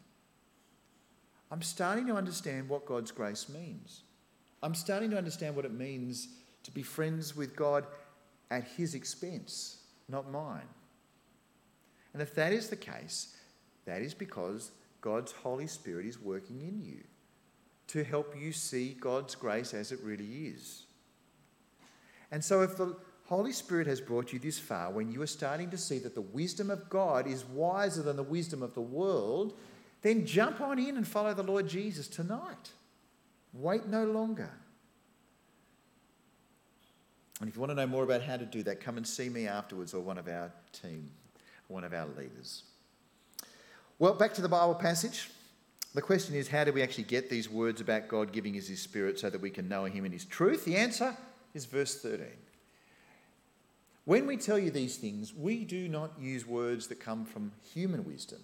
I'm 1.50 1.60
starting 1.60 2.06
to 2.06 2.14
understand 2.14 2.68
what 2.68 2.86
God's 2.86 3.10
grace 3.10 3.48
means. 3.48 4.02
I'm 4.62 4.74
starting 4.74 5.10
to 5.10 5.18
understand 5.18 5.56
what 5.56 5.64
it 5.64 5.72
means 5.72 6.28
to 6.62 6.70
be 6.70 6.82
friends 6.82 7.36
with 7.36 7.56
God 7.56 7.84
at 8.50 8.64
His 8.64 8.94
expense, 8.94 9.78
not 10.08 10.30
mine. 10.30 10.68
And 12.12 12.22
if 12.22 12.34
that 12.34 12.52
is 12.52 12.68
the 12.68 12.76
case, 12.76 13.36
that 13.84 14.02
is 14.02 14.14
because 14.14 14.72
God's 15.00 15.32
Holy 15.32 15.66
Spirit 15.66 16.06
is 16.06 16.20
working 16.20 16.60
in 16.60 16.82
you 16.82 17.02
to 17.88 18.04
help 18.04 18.34
you 18.38 18.52
see 18.52 18.96
God's 19.00 19.34
grace 19.34 19.74
as 19.74 19.90
it 19.90 20.00
really 20.02 20.46
is. 20.46 20.84
And 22.30 22.44
so 22.44 22.62
if 22.62 22.76
the 22.76 22.96
Holy 23.24 23.52
Spirit 23.52 23.86
has 23.86 24.00
brought 24.00 24.32
you 24.32 24.38
this 24.38 24.58
far 24.58 24.90
when 24.90 25.10
you 25.10 25.22
are 25.22 25.26
starting 25.26 25.70
to 25.70 25.78
see 25.78 25.98
that 26.00 26.14
the 26.14 26.20
wisdom 26.20 26.70
of 26.70 26.88
God 26.88 27.26
is 27.26 27.44
wiser 27.44 28.02
than 28.02 28.16
the 28.16 28.22
wisdom 28.22 28.62
of 28.62 28.74
the 28.74 28.80
world, 28.80 29.54
then 30.02 30.26
jump 30.26 30.60
on 30.60 30.78
in 30.78 30.96
and 30.96 31.06
follow 31.06 31.34
the 31.34 31.42
Lord 31.42 31.68
Jesus 31.68 32.08
tonight. 32.08 32.72
Wait 33.52 33.86
no 33.86 34.04
longer. 34.04 34.50
And 37.40 37.48
if 37.48 37.54
you 37.56 37.60
want 37.60 37.70
to 37.70 37.74
know 37.74 37.86
more 37.86 38.04
about 38.04 38.22
how 38.22 38.36
to 38.36 38.44
do 38.44 38.62
that, 38.64 38.80
come 38.80 38.96
and 38.96 39.06
see 39.06 39.28
me 39.28 39.46
afterwards 39.46 39.94
or 39.94 40.00
one 40.00 40.18
of 40.18 40.28
our 40.28 40.52
team, 40.72 41.10
one 41.68 41.84
of 41.84 41.94
our 41.94 42.06
leaders. 42.18 42.64
Well, 44.00 44.14
back 44.14 44.32
to 44.32 44.40
the 44.40 44.48
Bible 44.48 44.76
passage. 44.76 45.28
The 45.94 46.00
question 46.00 46.34
is 46.34 46.48
how 46.48 46.64
do 46.64 46.72
we 46.72 46.82
actually 46.82 47.04
get 47.04 47.28
these 47.28 47.50
words 47.50 47.82
about 47.82 48.08
God 48.08 48.32
giving 48.32 48.56
us 48.56 48.66
His 48.66 48.80
Spirit 48.80 49.18
so 49.18 49.28
that 49.28 49.42
we 49.42 49.50
can 49.50 49.68
know 49.68 49.84
Him 49.84 50.06
in 50.06 50.12
His 50.12 50.24
truth? 50.24 50.64
The 50.64 50.74
answer 50.74 51.14
is 51.52 51.66
verse 51.66 52.00
13. 52.00 52.24
When 54.06 54.26
we 54.26 54.38
tell 54.38 54.58
you 54.58 54.70
these 54.70 54.96
things, 54.96 55.34
we 55.34 55.66
do 55.66 55.86
not 55.86 56.12
use 56.18 56.46
words 56.46 56.86
that 56.86 56.98
come 56.98 57.26
from 57.26 57.52
human 57.74 58.06
wisdom. 58.06 58.38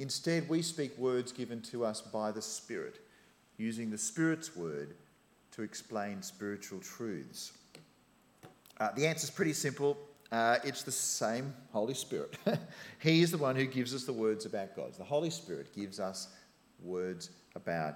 Instead, 0.00 0.48
we 0.48 0.60
speak 0.60 0.98
words 0.98 1.30
given 1.30 1.60
to 1.62 1.84
us 1.84 2.00
by 2.00 2.32
the 2.32 2.42
Spirit, 2.42 2.98
using 3.56 3.92
the 3.92 3.98
Spirit's 3.98 4.56
word 4.56 4.94
to 5.52 5.62
explain 5.62 6.20
spiritual 6.20 6.80
truths. 6.80 7.52
Uh, 8.80 8.90
the 8.96 9.06
answer 9.06 9.22
is 9.22 9.30
pretty 9.30 9.52
simple. 9.52 9.96
Uh, 10.34 10.58
it's 10.64 10.82
the 10.82 10.90
same 10.90 11.54
Holy 11.70 11.94
Spirit. 11.94 12.36
he 12.98 13.22
is 13.22 13.30
the 13.30 13.38
one 13.38 13.54
who 13.54 13.66
gives 13.66 13.94
us 13.94 14.02
the 14.02 14.12
words 14.12 14.46
about 14.46 14.74
God. 14.74 14.92
The 14.98 15.04
Holy 15.04 15.30
Spirit 15.30 15.72
gives 15.72 16.00
us 16.00 16.26
words 16.82 17.30
about 17.54 17.94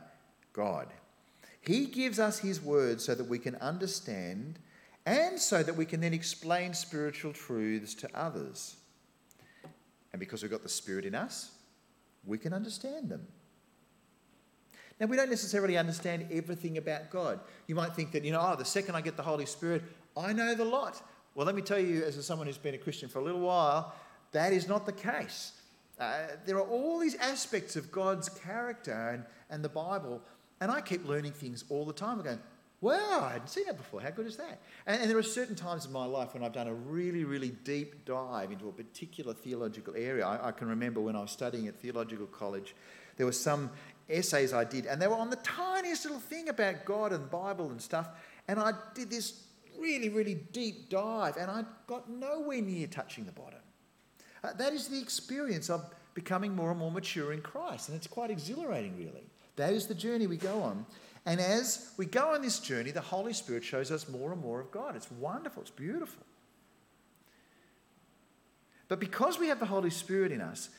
God. 0.52 0.86
He 1.60 1.86
gives 1.86 2.20
us 2.20 2.38
His 2.38 2.62
words 2.62 3.04
so 3.04 3.16
that 3.16 3.24
we 3.24 3.40
can 3.40 3.56
understand 3.56 4.60
and 5.04 5.36
so 5.36 5.64
that 5.64 5.74
we 5.74 5.84
can 5.84 6.00
then 6.00 6.14
explain 6.14 6.74
spiritual 6.74 7.32
truths 7.32 7.92
to 7.94 8.08
others. 8.14 8.76
And 10.12 10.20
because 10.20 10.40
we've 10.40 10.50
got 10.52 10.62
the 10.62 10.68
Spirit 10.68 11.06
in 11.06 11.16
us, 11.16 11.50
we 12.24 12.38
can 12.38 12.52
understand 12.52 13.08
them. 13.08 13.26
Now, 15.00 15.06
we 15.06 15.16
don't 15.16 15.30
necessarily 15.30 15.76
understand 15.76 16.28
everything 16.30 16.78
about 16.78 17.10
God. 17.10 17.40
You 17.66 17.74
might 17.74 17.96
think 17.96 18.12
that, 18.12 18.24
you 18.24 18.30
know, 18.30 18.40
oh, 18.40 18.54
the 18.54 18.64
second 18.64 18.94
I 18.94 19.00
get 19.00 19.16
the 19.16 19.24
Holy 19.24 19.46
Spirit, 19.46 19.82
I 20.16 20.32
know 20.32 20.54
the 20.54 20.64
lot. 20.64 21.02
Well, 21.38 21.46
let 21.46 21.54
me 21.54 21.62
tell 21.62 21.78
you, 21.78 22.02
as 22.02 22.26
someone 22.26 22.48
who's 22.48 22.58
been 22.58 22.74
a 22.74 22.78
Christian 22.78 23.08
for 23.08 23.20
a 23.20 23.22
little 23.22 23.42
while, 23.42 23.94
that 24.32 24.52
is 24.52 24.66
not 24.66 24.86
the 24.86 24.92
case. 24.92 25.52
Uh, 25.96 26.22
there 26.44 26.56
are 26.56 26.66
all 26.66 26.98
these 26.98 27.14
aspects 27.14 27.76
of 27.76 27.92
God's 27.92 28.28
character 28.28 29.10
and, 29.10 29.24
and 29.48 29.64
the 29.64 29.68
Bible, 29.68 30.20
and 30.60 30.68
I 30.68 30.80
keep 30.80 31.06
learning 31.06 31.30
things 31.30 31.64
all 31.68 31.84
the 31.84 31.92
time. 31.92 32.18
I'm 32.18 32.24
going, 32.24 32.40
Wow, 32.80 33.20
I 33.22 33.34
hadn't 33.34 33.50
seen 33.50 33.66
that 33.66 33.76
before. 33.76 34.00
How 34.00 34.10
good 34.10 34.26
is 34.26 34.36
that? 34.38 34.58
And, 34.84 35.00
and, 35.00 35.08
there 35.08 35.16
are 35.16 35.22
certain 35.22 35.54
times 35.54 35.86
in 35.86 35.92
my 35.92 36.06
life 36.06 36.34
when 36.34 36.42
I've 36.42 36.52
done 36.52 36.66
a 36.66 36.74
really, 36.74 37.22
really 37.22 37.50
deep 37.62 38.04
dive 38.04 38.50
into 38.50 38.68
a 38.68 38.72
particular 38.72 39.32
theological 39.32 39.94
area. 39.96 40.26
I, 40.26 40.48
I 40.48 40.50
can 40.50 40.66
remember 40.66 41.00
when 41.00 41.14
I 41.14 41.20
was 41.20 41.30
studying 41.30 41.68
at 41.68 41.76
theological 41.76 42.26
college, 42.26 42.74
there 43.16 43.26
were 43.26 43.32
some 43.32 43.70
essays 44.08 44.52
I 44.52 44.64
did, 44.64 44.86
and 44.86 45.00
they 45.00 45.06
were 45.06 45.14
on 45.14 45.30
the 45.30 45.36
tiniest 45.36 46.04
little 46.04 46.18
thing 46.18 46.48
about 46.48 46.84
God 46.84 47.12
and 47.12 47.30
Bible 47.30 47.70
and 47.70 47.80
stuff. 47.80 48.08
And 48.48 48.58
I 48.58 48.72
did 48.94 49.10
this 49.10 49.44
really, 49.78 50.08
really 50.08 50.34
deep 50.34 50.90
dive, 50.90 51.36
and 51.36 51.50
I 51.50 51.64
got 51.86 52.10
nowhere 52.10 52.60
near 52.60 52.86
touching 52.86 53.24
the 53.24 53.32
bottom. 53.32 53.60
Uh, 54.42 54.52
that 54.54 54.72
is 54.72 54.88
the 54.88 55.00
experience 55.00 55.70
of 55.70 55.84
becoming 56.14 56.54
more 56.54 56.70
and 56.70 56.78
more 56.78 56.90
mature 56.90 57.32
in 57.32 57.40
Christ, 57.40 57.88
and 57.88 57.96
it's 57.96 58.06
quite 58.06 58.30
exhilarating, 58.30 58.96
really. 58.96 59.24
That 59.56 59.72
is 59.72 59.86
the 59.86 59.94
journey 59.94 60.26
we 60.26 60.36
go 60.36 60.62
on. 60.62 60.86
And 61.26 61.40
as 61.40 61.92
we 61.96 62.06
go 62.06 62.34
on 62.34 62.42
this 62.42 62.58
journey, 62.58 62.90
the 62.90 63.00
Holy 63.00 63.32
Spirit 63.32 63.64
shows 63.64 63.90
us 63.90 64.08
more 64.08 64.32
and 64.32 64.40
more 64.40 64.60
of 64.60 64.70
God. 64.70 64.96
It's 64.96 65.10
wonderful, 65.10 65.62
it's 65.62 65.70
beautiful. 65.70 66.24
But 68.88 69.00
because 69.00 69.38
we 69.38 69.48
have 69.48 69.60
the 69.60 69.66
Holy 69.66 69.90
Spirit 69.90 70.32
in 70.32 70.40
us, 70.40 70.70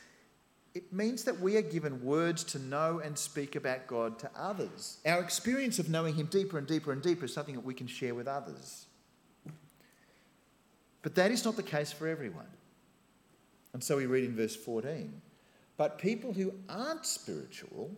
it 0.74 0.92
means 0.92 1.24
that 1.24 1.40
we 1.40 1.56
are 1.56 1.62
given 1.62 2.04
words 2.04 2.44
to 2.44 2.58
know 2.58 3.00
and 3.04 3.18
speak 3.18 3.56
about 3.56 3.86
God 3.86 4.18
to 4.20 4.30
others. 4.36 4.98
Our 5.04 5.20
experience 5.20 5.78
of 5.78 5.88
knowing 5.88 6.14
Him 6.14 6.26
deeper 6.26 6.58
and 6.58 6.66
deeper 6.66 6.92
and 6.92 7.02
deeper 7.02 7.24
is 7.24 7.34
something 7.34 7.54
that 7.54 7.64
we 7.64 7.74
can 7.74 7.86
share 7.86 8.14
with 8.14 8.28
others. 8.28 8.86
But 11.02 11.14
that 11.14 11.30
is 11.30 11.44
not 11.44 11.56
the 11.56 11.62
case 11.62 11.92
for 11.92 12.06
everyone. 12.06 12.46
And 13.72 13.82
so 13.82 13.96
we 13.96 14.06
read 14.06 14.24
in 14.24 14.36
verse 14.36 14.56
14 14.56 15.20
But 15.76 15.98
people 15.98 16.32
who 16.32 16.52
aren't 16.68 17.06
spiritual 17.06 17.90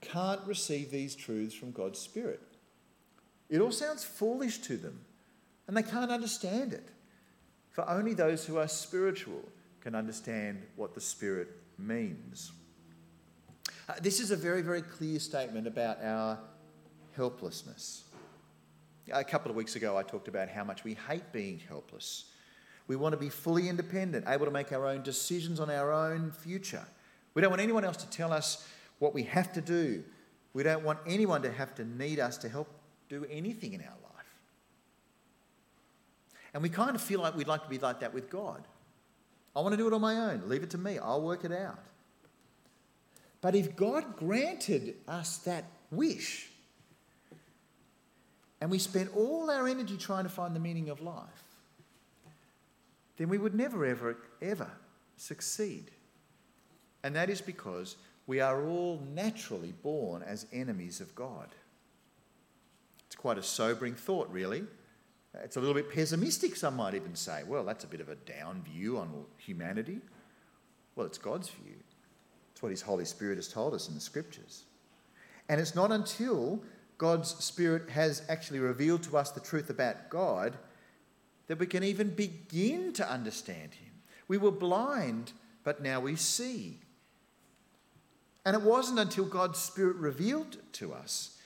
can't 0.00 0.40
receive 0.46 0.90
these 0.90 1.14
truths 1.14 1.54
from 1.54 1.70
God's 1.70 1.98
Spirit. 1.98 2.40
It 3.48 3.60
all 3.60 3.70
sounds 3.70 4.04
foolish 4.04 4.58
to 4.58 4.76
them, 4.76 5.00
and 5.66 5.76
they 5.76 5.82
can't 5.82 6.10
understand 6.10 6.72
it. 6.72 6.88
For 7.70 7.88
only 7.88 8.14
those 8.14 8.44
who 8.44 8.58
are 8.58 8.68
spiritual 8.68 9.42
can 9.80 9.94
understand 9.94 10.62
what 10.76 10.94
the 10.94 11.00
Spirit 11.00 11.48
means. 11.78 12.52
Uh, 13.88 13.94
this 14.00 14.20
is 14.20 14.30
a 14.30 14.36
very, 14.36 14.62
very 14.62 14.82
clear 14.82 15.18
statement 15.18 15.66
about 15.66 16.02
our 16.02 16.38
helplessness. 17.16 18.04
A 19.12 19.24
couple 19.24 19.50
of 19.50 19.56
weeks 19.56 19.76
ago, 19.76 19.96
I 19.96 20.02
talked 20.02 20.28
about 20.28 20.48
how 20.48 20.64
much 20.64 20.84
we 20.84 20.94
hate 21.08 21.32
being 21.32 21.60
helpless. 21.68 22.31
We 22.88 22.96
want 22.96 23.12
to 23.12 23.16
be 23.16 23.28
fully 23.28 23.68
independent, 23.68 24.26
able 24.28 24.46
to 24.46 24.52
make 24.52 24.72
our 24.72 24.86
own 24.86 25.02
decisions 25.02 25.60
on 25.60 25.70
our 25.70 25.92
own 25.92 26.32
future. 26.32 26.84
We 27.34 27.42
don't 27.42 27.50
want 27.50 27.62
anyone 27.62 27.84
else 27.84 27.96
to 27.98 28.10
tell 28.10 28.32
us 28.32 28.66
what 28.98 29.14
we 29.14 29.22
have 29.24 29.52
to 29.54 29.60
do. 29.60 30.04
We 30.52 30.62
don't 30.62 30.84
want 30.84 30.98
anyone 31.06 31.42
to 31.42 31.52
have 31.52 31.74
to 31.76 31.84
need 31.84 32.18
us 32.18 32.38
to 32.38 32.48
help 32.48 32.68
do 33.08 33.26
anything 33.30 33.72
in 33.72 33.80
our 33.80 33.86
life. 33.86 34.12
And 36.54 36.62
we 36.62 36.68
kind 36.68 36.94
of 36.94 37.00
feel 37.00 37.20
like 37.20 37.36
we'd 37.36 37.48
like 37.48 37.62
to 37.62 37.70
be 37.70 37.78
like 37.78 38.00
that 38.00 38.12
with 38.12 38.28
God. 38.28 38.62
I 39.54 39.60
want 39.60 39.72
to 39.72 39.76
do 39.76 39.86
it 39.86 39.92
on 39.92 40.00
my 40.00 40.16
own. 40.16 40.42
Leave 40.48 40.62
it 40.62 40.70
to 40.70 40.78
me. 40.78 40.98
I'll 40.98 41.22
work 41.22 41.44
it 41.44 41.52
out. 41.52 41.78
But 43.40 43.54
if 43.54 43.74
God 43.74 44.16
granted 44.16 44.94
us 45.08 45.38
that 45.38 45.64
wish, 45.90 46.48
and 48.60 48.70
we 48.70 48.78
spent 48.78 49.14
all 49.16 49.50
our 49.50 49.66
energy 49.66 49.96
trying 49.96 50.24
to 50.24 50.30
find 50.30 50.54
the 50.54 50.60
meaning 50.60 50.88
of 50.88 51.00
life, 51.00 51.51
then 53.16 53.28
we 53.28 53.38
would 53.38 53.54
never, 53.54 53.84
ever, 53.84 54.16
ever 54.40 54.70
succeed. 55.16 55.90
And 57.04 57.14
that 57.16 57.30
is 57.30 57.40
because 57.40 57.96
we 58.26 58.40
are 58.40 58.66
all 58.66 59.02
naturally 59.14 59.72
born 59.82 60.22
as 60.22 60.46
enemies 60.52 61.00
of 61.00 61.14
God. 61.14 61.48
It's 63.06 63.16
quite 63.16 63.38
a 63.38 63.42
sobering 63.42 63.94
thought, 63.94 64.30
really. 64.30 64.64
It's 65.42 65.56
a 65.56 65.60
little 65.60 65.74
bit 65.74 65.90
pessimistic, 65.90 66.56
some 66.56 66.76
might 66.76 66.94
even 66.94 67.14
say. 67.14 67.42
Well, 67.46 67.64
that's 67.64 67.84
a 67.84 67.88
bit 67.88 68.00
of 68.00 68.08
a 68.08 68.14
down 68.14 68.62
view 68.62 68.98
on 68.98 69.24
humanity. 69.38 70.00
Well, 70.94 71.06
it's 71.06 71.18
God's 71.18 71.48
view. 71.48 71.76
It's 72.52 72.62
what 72.62 72.70
His 72.70 72.82
Holy 72.82 73.04
Spirit 73.04 73.36
has 73.36 73.48
told 73.48 73.74
us 73.74 73.88
in 73.88 73.94
the 73.94 74.00
Scriptures. 74.00 74.64
And 75.48 75.60
it's 75.60 75.74
not 75.74 75.90
until 75.90 76.62
God's 76.98 77.30
Spirit 77.42 77.90
has 77.90 78.22
actually 78.28 78.60
revealed 78.60 79.02
to 79.04 79.16
us 79.16 79.30
the 79.30 79.40
truth 79.40 79.70
about 79.70 80.10
God 80.10 80.56
that 81.52 81.58
we 81.58 81.66
can 81.66 81.84
even 81.84 82.08
begin 82.08 82.94
to 82.94 83.06
understand 83.06 83.74
Him. 83.74 83.92
We 84.26 84.38
were 84.38 84.50
blind, 84.50 85.32
but 85.64 85.82
now 85.82 86.00
we 86.00 86.16
see. 86.16 86.78
And 88.46 88.56
it 88.56 88.62
wasn't 88.62 88.98
until 88.98 89.26
God's 89.26 89.58
Spirit 89.58 89.96
revealed 89.96 90.56
to 90.72 90.94
us 90.94 91.36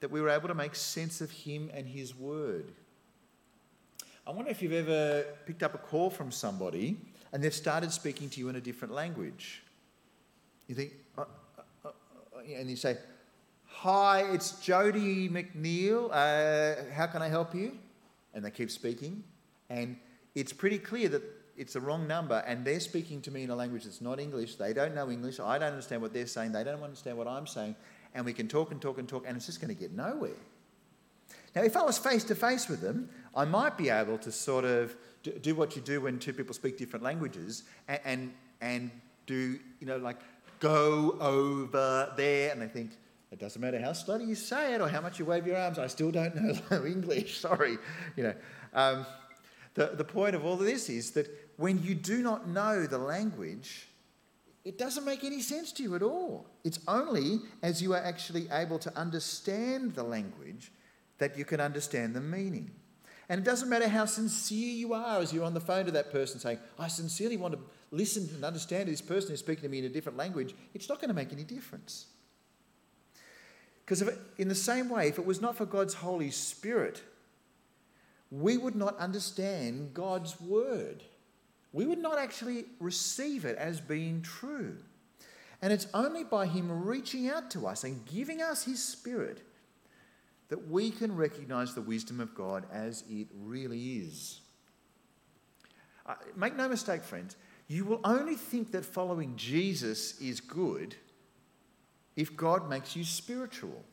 that 0.00 0.10
we 0.10 0.20
were 0.20 0.30
able 0.30 0.48
to 0.48 0.54
make 0.54 0.74
sense 0.74 1.20
of 1.20 1.30
Him 1.30 1.70
and 1.72 1.86
His 1.86 2.12
Word. 2.12 2.72
I 4.26 4.32
wonder 4.32 4.50
if 4.50 4.60
you've 4.60 4.72
ever 4.72 5.24
picked 5.46 5.62
up 5.62 5.76
a 5.76 5.78
call 5.78 6.10
from 6.10 6.32
somebody 6.32 6.96
and 7.32 7.40
they've 7.40 7.54
started 7.54 7.92
speaking 7.92 8.28
to 8.30 8.40
you 8.40 8.48
in 8.48 8.56
a 8.56 8.60
different 8.60 8.92
language. 8.92 9.62
You 10.66 10.74
think, 10.74 10.90
uh, 11.16 11.20
uh, 11.20 11.62
uh, 11.84 11.88
uh 12.34 12.40
and 12.58 12.68
you 12.68 12.74
say, 12.74 12.96
Hi, 13.66 14.22
it's 14.32 14.58
Jody 14.58 15.28
McNeil. 15.28 16.10
Uh, 16.10 16.92
how 16.92 17.06
can 17.06 17.22
I 17.22 17.28
help 17.28 17.54
you? 17.54 17.78
And 18.34 18.44
they 18.44 18.50
keep 18.50 18.70
speaking. 18.70 19.24
And 19.70 19.96
it's 20.34 20.52
pretty 20.52 20.78
clear 20.78 21.08
that 21.08 21.22
it's 21.56 21.74
the 21.74 21.80
wrong 21.80 22.08
number, 22.08 22.42
and 22.46 22.64
they're 22.64 22.80
speaking 22.80 23.20
to 23.22 23.30
me 23.30 23.44
in 23.44 23.50
a 23.50 23.54
language 23.54 23.84
that's 23.84 24.00
not 24.00 24.18
English. 24.18 24.56
They 24.56 24.72
don't 24.72 24.94
know 24.94 25.10
English. 25.10 25.38
I 25.38 25.58
don't 25.58 25.70
understand 25.70 26.02
what 26.02 26.12
they're 26.12 26.26
saying. 26.26 26.52
They 26.52 26.64
don't 26.64 26.82
understand 26.82 27.16
what 27.16 27.28
I'm 27.28 27.46
saying. 27.46 27.76
And 28.14 28.24
we 28.24 28.32
can 28.32 28.48
talk 28.48 28.72
and 28.72 28.80
talk 28.80 28.98
and 28.98 29.08
talk, 29.08 29.24
and 29.26 29.36
it's 29.36 29.46
just 29.46 29.60
going 29.60 29.74
to 29.74 29.80
get 29.80 29.92
nowhere. 29.92 30.32
Now, 31.54 31.62
if 31.62 31.76
I 31.76 31.82
was 31.82 31.96
face 31.96 32.24
to 32.24 32.34
face 32.34 32.68
with 32.68 32.80
them, 32.80 33.08
I 33.36 33.44
might 33.44 33.78
be 33.78 33.88
able 33.88 34.18
to 34.18 34.32
sort 34.32 34.64
of 34.64 34.96
do 35.42 35.54
what 35.54 35.76
you 35.76 35.82
do 35.82 36.00
when 36.00 36.18
two 36.18 36.32
people 36.32 36.54
speak 36.54 36.76
different 36.76 37.04
languages 37.04 37.62
and, 37.86 38.00
and, 38.04 38.32
and 38.60 38.90
do, 39.26 39.58
you 39.78 39.86
know, 39.86 39.98
like 39.98 40.18
go 40.58 41.16
over 41.20 42.12
there, 42.16 42.50
and 42.50 42.60
they 42.60 42.66
think, 42.66 42.92
it 43.34 43.40
doesn't 43.40 43.60
matter 43.60 43.80
how 43.80 43.92
slowly 43.92 44.26
you 44.26 44.36
say 44.36 44.74
it 44.74 44.80
or 44.80 44.88
how 44.88 45.00
much 45.00 45.18
you 45.18 45.24
wave 45.24 45.44
your 45.44 45.56
arms, 45.56 45.76
I 45.76 45.88
still 45.88 46.12
don't 46.12 46.36
know 46.36 46.86
English, 46.86 47.40
sorry. 47.40 47.78
You 48.14 48.22
know, 48.22 48.34
um, 48.72 49.06
the, 49.74 49.86
the 49.86 50.04
point 50.04 50.36
of 50.36 50.44
all 50.44 50.52
of 50.52 50.60
this 50.60 50.88
is 50.88 51.10
that 51.12 51.26
when 51.56 51.82
you 51.82 51.96
do 51.96 52.22
not 52.22 52.46
know 52.46 52.86
the 52.86 52.96
language, 52.96 53.88
it 54.64 54.78
doesn't 54.78 55.04
make 55.04 55.24
any 55.24 55.40
sense 55.40 55.72
to 55.72 55.82
you 55.82 55.96
at 55.96 56.02
all. 56.02 56.46
It's 56.62 56.78
only 56.86 57.40
as 57.60 57.82
you 57.82 57.92
are 57.92 57.98
actually 58.00 58.46
able 58.52 58.78
to 58.78 58.96
understand 58.96 59.96
the 59.96 60.04
language 60.04 60.70
that 61.18 61.36
you 61.36 61.44
can 61.44 61.60
understand 61.60 62.14
the 62.14 62.20
meaning. 62.20 62.70
And 63.28 63.40
it 63.40 63.44
doesn't 63.44 63.68
matter 63.68 63.88
how 63.88 64.04
sincere 64.04 64.74
you 64.74 64.94
are 64.94 65.18
as 65.18 65.32
you're 65.32 65.44
on 65.44 65.54
the 65.54 65.60
phone 65.60 65.86
to 65.86 65.90
that 65.90 66.12
person 66.12 66.38
saying, 66.38 66.60
I 66.78 66.86
sincerely 66.86 67.36
want 67.36 67.54
to 67.54 67.60
listen 67.90 68.30
and 68.32 68.44
understand 68.44 68.88
this 68.88 69.00
person 69.00 69.30
who's 69.30 69.40
speaking 69.40 69.62
to 69.62 69.68
me 69.68 69.80
in 69.80 69.86
a 69.86 69.88
different 69.88 70.18
language, 70.18 70.54
it's 70.72 70.88
not 70.88 71.00
going 71.00 71.08
to 71.08 71.14
make 71.14 71.32
any 71.32 71.42
difference. 71.42 72.06
Because 73.84 74.02
in 74.38 74.48
the 74.48 74.54
same 74.54 74.88
way, 74.88 75.08
if 75.08 75.18
it 75.18 75.26
was 75.26 75.40
not 75.40 75.56
for 75.56 75.66
God's 75.66 75.94
Holy 75.94 76.30
Spirit, 76.30 77.02
we 78.30 78.56
would 78.56 78.74
not 78.74 78.96
understand 78.98 79.92
God's 79.92 80.40
word. 80.40 81.02
We 81.72 81.86
would 81.86 81.98
not 81.98 82.18
actually 82.18 82.64
receive 82.80 83.44
it 83.44 83.56
as 83.58 83.80
being 83.80 84.22
true. 84.22 84.76
And 85.60 85.72
it's 85.72 85.86
only 85.92 86.24
by 86.24 86.46
Him 86.46 86.84
reaching 86.84 87.28
out 87.28 87.50
to 87.52 87.66
us 87.66 87.84
and 87.84 88.04
giving 88.06 88.40
us 88.40 88.64
His 88.64 88.82
Spirit 88.82 89.42
that 90.48 90.68
we 90.68 90.90
can 90.90 91.14
recognize 91.14 91.74
the 91.74 91.80
wisdom 91.82 92.20
of 92.20 92.34
God 92.34 92.64
as 92.72 93.04
it 93.08 93.28
really 93.42 93.94
is. 93.98 94.40
Uh, 96.06 96.14
make 96.36 96.56
no 96.56 96.68
mistake, 96.68 97.02
friends, 97.02 97.36
you 97.66 97.84
will 97.84 98.00
only 98.04 98.34
think 98.34 98.72
that 98.72 98.84
following 98.84 99.36
Jesus 99.36 100.20
is 100.20 100.40
good 100.40 100.96
if 102.16 102.36
God 102.36 102.68
makes 102.68 102.94
you 102.94 103.04
spiritual. 103.04 103.84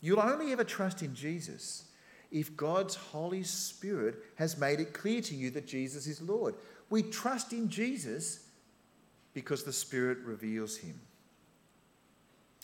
You'll 0.00 0.20
only 0.20 0.52
ever 0.52 0.64
trust 0.64 1.02
in 1.02 1.14
Jesus 1.14 1.84
if 2.30 2.56
God's 2.56 2.94
Holy 2.94 3.42
Spirit 3.42 4.16
has 4.36 4.58
made 4.58 4.80
it 4.80 4.92
clear 4.92 5.20
to 5.22 5.34
you 5.34 5.50
that 5.50 5.66
Jesus 5.66 6.06
is 6.06 6.20
Lord. 6.20 6.54
We 6.90 7.02
trust 7.02 7.52
in 7.52 7.68
Jesus 7.68 8.46
because 9.32 9.64
the 9.64 9.72
Spirit 9.72 10.18
reveals 10.18 10.76
him. 10.76 11.00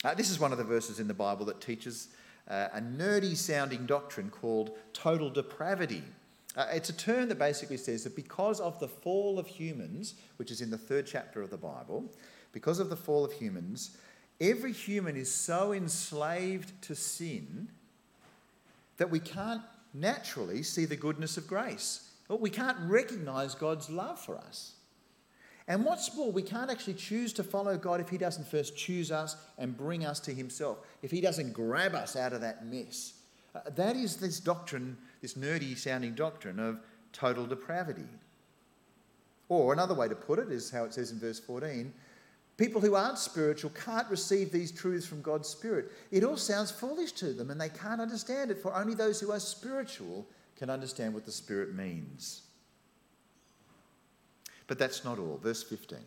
Uh, 0.03 0.13
this 0.13 0.29
is 0.29 0.39
one 0.39 0.51
of 0.51 0.57
the 0.57 0.63
verses 0.63 0.99
in 0.99 1.07
the 1.07 1.13
Bible 1.13 1.45
that 1.45 1.61
teaches 1.61 2.09
uh, 2.49 2.67
a 2.73 2.81
nerdy 2.81 3.35
sounding 3.35 3.85
doctrine 3.85 4.29
called 4.29 4.71
total 4.93 5.29
depravity. 5.29 6.03
Uh, 6.55 6.65
it's 6.73 6.89
a 6.89 6.93
term 6.93 7.29
that 7.29 7.39
basically 7.39 7.77
says 7.77 8.03
that 8.03 8.15
because 8.15 8.59
of 8.59 8.79
the 8.79 8.87
fall 8.87 9.39
of 9.39 9.47
humans, 9.47 10.15
which 10.37 10.51
is 10.51 10.59
in 10.59 10.69
the 10.69 10.77
third 10.77 11.05
chapter 11.05 11.41
of 11.41 11.49
the 11.49 11.57
Bible, 11.57 12.11
because 12.51 12.79
of 12.79 12.89
the 12.89 12.95
fall 12.95 13.23
of 13.23 13.33
humans, 13.33 13.97
every 14.39 14.71
human 14.71 15.15
is 15.15 15.33
so 15.33 15.71
enslaved 15.73 16.79
to 16.83 16.95
sin 16.95 17.69
that 18.97 19.09
we 19.09 19.19
can't 19.19 19.61
naturally 19.93 20.63
see 20.63 20.85
the 20.85 20.95
goodness 20.95 21.37
of 21.37 21.47
grace. 21.47 22.09
We 22.29 22.49
can't 22.49 22.77
recognize 22.81 23.55
God's 23.55 23.89
love 23.89 24.19
for 24.19 24.37
us. 24.37 24.73
And 25.67 25.85
what's 25.85 26.15
more, 26.15 26.31
we 26.31 26.41
can't 26.41 26.71
actually 26.71 26.95
choose 26.95 27.33
to 27.33 27.43
follow 27.43 27.77
God 27.77 28.01
if 28.01 28.09
He 28.09 28.17
doesn't 28.17 28.47
first 28.47 28.75
choose 28.75 29.11
us 29.11 29.35
and 29.57 29.77
bring 29.77 30.05
us 30.05 30.19
to 30.21 30.33
Himself, 30.33 30.79
if 31.01 31.11
He 31.11 31.21
doesn't 31.21 31.53
grab 31.53 31.93
us 31.93 32.15
out 32.15 32.33
of 32.33 32.41
that 32.41 32.65
mess. 32.65 33.13
Uh, 33.53 33.61
that 33.75 33.95
is 33.95 34.17
this 34.17 34.39
doctrine, 34.39 34.97
this 35.21 35.35
nerdy 35.35 35.77
sounding 35.77 36.13
doctrine 36.13 36.59
of 36.59 36.79
total 37.13 37.45
depravity. 37.45 38.07
Or 39.49 39.73
another 39.73 39.93
way 39.93 40.07
to 40.07 40.15
put 40.15 40.39
it 40.39 40.49
is 40.49 40.71
how 40.71 40.85
it 40.85 40.93
says 40.93 41.11
in 41.11 41.19
verse 41.19 41.39
14 41.39 41.93
people 42.61 42.79
who 42.79 42.93
aren't 42.93 43.17
spiritual 43.17 43.71
can't 43.71 44.07
receive 44.07 44.51
these 44.51 44.71
truths 44.71 45.07
from 45.07 45.23
God's 45.23 45.49
Spirit. 45.49 45.91
It 46.11 46.23
all 46.23 46.37
sounds 46.37 46.69
foolish 46.69 47.11
to 47.13 47.33
them 47.33 47.49
and 47.49 47.59
they 47.59 47.69
can't 47.69 47.99
understand 47.99 48.51
it, 48.51 48.61
for 48.61 48.75
only 48.75 48.93
those 48.93 49.19
who 49.19 49.31
are 49.31 49.39
spiritual 49.39 50.27
can 50.55 50.69
understand 50.69 51.15
what 51.15 51.25
the 51.25 51.31
Spirit 51.31 51.73
means. 51.73 52.43
But 54.67 54.77
that's 54.77 55.03
not 55.03 55.17
all. 55.17 55.39
Verse 55.41 55.63
15. 55.63 55.97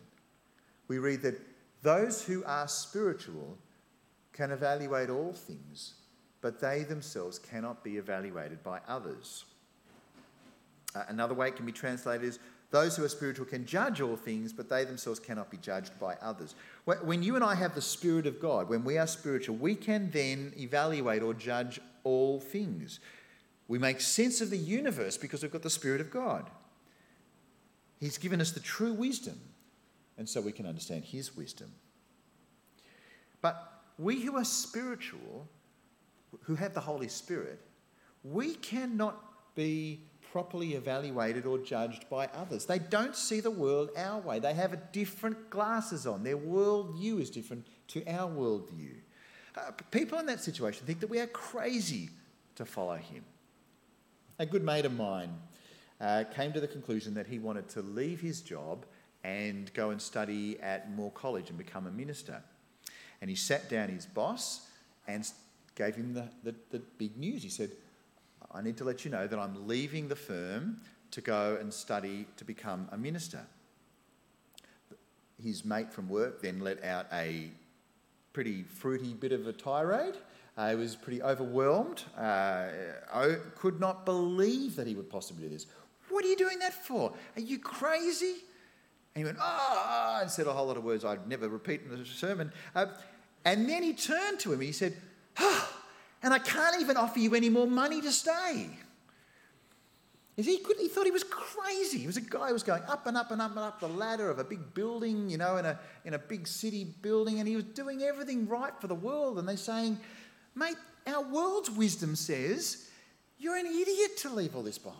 We 0.87 0.97
read 0.97 1.23
that 1.23 1.41
those 1.81 2.23
who 2.23 2.41
are 2.45 2.69
spiritual 2.69 3.57
can 4.31 4.51
evaluate 4.51 5.09
all 5.09 5.33
things, 5.33 5.95
but 6.39 6.61
they 6.61 6.83
themselves 6.83 7.37
cannot 7.37 7.83
be 7.83 7.97
evaluated 7.97 8.63
by 8.63 8.79
others. 8.87 9.43
Uh, 10.95 11.03
another 11.09 11.33
way 11.33 11.49
it 11.49 11.55
can 11.55 11.65
be 11.65 11.71
translated 11.71 12.25
is 12.25 12.39
those 12.71 12.95
who 12.95 13.03
are 13.03 13.09
spiritual 13.09 13.45
can 13.45 13.65
judge 13.65 14.01
all 14.01 14.15
things, 14.15 14.51
but 14.51 14.69
they 14.69 14.85
themselves 14.85 15.19
cannot 15.19 15.51
be 15.51 15.57
judged 15.57 15.97
by 15.99 16.15
others. 16.21 16.55
When 16.85 17.21
you 17.21 17.35
and 17.35 17.43
I 17.43 17.55
have 17.55 17.75
the 17.75 17.81
Spirit 17.81 18.25
of 18.25 18.39
God, 18.39 18.69
when 18.69 18.83
we 18.83 18.97
are 18.97 19.07
spiritual, 19.07 19.55
we 19.57 19.75
can 19.75 20.09
then 20.11 20.53
evaluate 20.57 21.21
or 21.21 21.33
judge 21.33 21.79
all 22.03 22.39
things. 22.39 22.99
We 23.67 23.77
make 23.77 24.01
sense 24.01 24.41
of 24.41 24.49
the 24.49 24.57
universe 24.57 25.17
because 25.17 25.41
we've 25.41 25.51
got 25.51 25.63
the 25.63 25.69
Spirit 25.69 26.01
of 26.01 26.11
God. 26.11 26.49
He's 27.99 28.17
given 28.17 28.41
us 28.41 28.51
the 28.51 28.59
true 28.59 28.93
wisdom, 28.93 29.39
and 30.17 30.27
so 30.27 30.41
we 30.41 30.51
can 30.51 30.65
understand 30.65 31.05
His 31.05 31.35
wisdom. 31.35 31.71
But 33.41 33.83
we 33.97 34.21
who 34.21 34.35
are 34.37 34.43
spiritual, 34.43 35.47
who 36.41 36.55
have 36.55 36.73
the 36.73 36.81
Holy 36.81 37.07
Spirit, 37.07 37.59
we 38.23 38.55
cannot 38.55 39.55
be 39.55 40.01
properly 40.35 40.73
evaluated 40.73 41.45
or 41.45 41.57
judged 41.57 42.09
by 42.09 42.27
others. 42.35 42.65
They 42.65 42.77
don't 42.77 43.15
see 43.15 43.39
the 43.39 43.49
world 43.49 43.89
our 43.95 44.19
way. 44.19 44.37
They 44.37 44.53
have 44.53 44.73
a 44.73 44.81
different 44.91 45.49
glasses 45.49 46.05
on. 46.05 46.23
Their 46.23 46.37
worldview 46.37 47.21
is 47.21 47.29
different 47.29 47.65
to 47.87 48.05
our 48.05 48.29
worldview. 48.29 48.95
Uh, 49.55 49.71
people 49.91 50.19
in 50.19 50.25
that 50.25 50.43
situation 50.43 50.85
think 50.85 50.99
that 50.99 51.09
we 51.09 51.19
are 51.19 51.27
crazy 51.27 52.09
to 52.55 52.65
follow 52.65 52.97
him. 52.97 53.23
A 54.37 54.45
good 54.45 54.61
mate 54.61 54.83
of 54.83 54.93
mine 54.97 55.33
uh, 56.01 56.25
came 56.35 56.51
to 56.51 56.59
the 56.59 56.67
conclusion 56.67 57.13
that 57.13 57.27
he 57.27 57.39
wanted 57.39 57.69
to 57.69 57.81
leave 57.81 58.19
his 58.19 58.41
job 58.41 58.85
and 59.23 59.73
go 59.73 59.91
and 59.91 60.01
study 60.01 60.59
at 60.59 60.91
Moore 60.91 61.11
College 61.11 61.47
and 61.47 61.57
become 61.57 61.87
a 61.87 61.91
minister. 61.91 62.43
And 63.21 63.29
he 63.29 63.37
sat 63.37 63.69
down 63.69 63.87
his 63.87 64.05
boss 64.05 64.67
and 65.07 65.25
gave 65.75 65.95
him 65.95 66.13
the, 66.13 66.27
the, 66.43 66.53
the 66.71 66.79
big 66.97 67.15
news. 67.15 67.41
He 67.41 67.47
said, 67.47 67.71
I 68.55 68.61
need 68.61 68.77
to 68.77 68.85
let 68.85 69.03
you 69.03 69.11
know 69.11 69.27
that 69.27 69.37
I'm 69.37 69.67
leaving 69.67 70.07
the 70.07 70.15
firm 70.15 70.79
to 71.11 71.21
go 71.21 71.57
and 71.59 71.73
study 71.73 72.25
to 72.37 72.45
become 72.45 72.87
a 72.91 72.97
minister. 72.97 73.41
His 75.41 75.65
mate 75.65 75.91
from 75.91 76.07
work 76.07 76.41
then 76.41 76.61
let 76.61 76.83
out 76.83 77.07
a 77.11 77.51
pretty 78.31 78.63
fruity 78.63 79.13
bit 79.13 79.33
of 79.33 79.45
a 79.47 79.53
tirade. 79.53 80.15
Uh, 80.57 80.73
was 80.77 80.95
pretty 80.95 81.21
overwhelmed. 81.21 82.03
Uh, 82.17 82.67
I 83.13 83.35
could 83.55 83.81
not 83.81 84.05
believe 84.05 84.77
that 84.77 84.87
he 84.87 84.95
would 84.95 85.09
possibly 85.09 85.43
do 85.43 85.49
this. 85.49 85.65
What 86.09 86.23
are 86.23 86.29
you 86.29 86.37
doing 86.37 86.59
that 86.59 86.73
for? 86.73 87.11
Are 87.35 87.41
you 87.41 87.59
crazy? 87.59 88.35
And 89.13 89.21
he 89.21 89.25
went, 89.25 89.37
ah, 89.41 90.17
oh, 90.17 90.21
and 90.21 90.31
said 90.31 90.47
a 90.47 90.53
whole 90.53 90.67
lot 90.67 90.77
of 90.77 90.85
words 90.85 91.03
I'd 91.03 91.27
never 91.27 91.49
repeat 91.49 91.81
in 91.81 91.97
the 91.97 92.05
sermon. 92.05 92.53
Uh, 92.73 92.85
and 93.43 93.67
then 93.67 93.83
he 93.83 93.93
turned 93.93 94.39
to 94.41 94.53
him 94.53 94.59
and 94.59 94.67
he 94.67 94.71
said, 94.71 94.95
oh, 95.39 95.64
and 96.25 96.33
I 96.33 96.39
can't 96.39 96.81
even 96.81 96.97
offer 96.97 97.19
you 97.19 97.35
any 97.35 97.49
more 97.49 97.67
money 97.67 98.01
to 98.01 98.11
stay. 98.11 98.67
He, 100.35 100.57
he 100.79 100.87
thought 100.87 101.05
he 101.05 101.11
was 101.11 101.23
crazy. 101.23 101.99
He 101.99 102.07
was 102.07 102.17
a 102.17 102.21
guy 102.21 102.47
who 102.47 102.53
was 102.53 102.63
going 102.63 102.81
up 102.87 103.05
and 103.05 103.15
up 103.15 103.29
and 103.29 103.39
up 103.39 103.51
and 103.51 103.59
up 103.59 103.79
the 103.79 103.87
ladder 103.87 104.31
of 104.31 104.39
a 104.39 104.43
big 104.43 104.73
building, 104.73 105.29
you 105.29 105.37
know, 105.37 105.57
in 105.57 105.65
a, 105.65 105.79
in 106.03 106.15
a 106.15 106.19
big 106.19 106.47
city 106.47 106.83
building, 106.83 107.39
and 107.39 107.47
he 107.47 107.55
was 107.55 107.65
doing 107.65 108.01
everything 108.01 108.47
right 108.47 108.73
for 108.81 108.87
the 108.87 108.95
world. 108.95 109.37
And 109.37 109.47
they're 109.47 109.55
saying, 109.55 109.99
mate, 110.55 110.77
our 111.05 111.21
world's 111.21 111.69
wisdom 111.69 112.15
says 112.15 112.89
you're 113.37 113.55
an 113.55 113.67
idiot 113.67 114.17
to 114.17 114.31
leave 114.31 114.55
all 114.55 114.63
this 114.63 114.79
behind. 114.79 114.99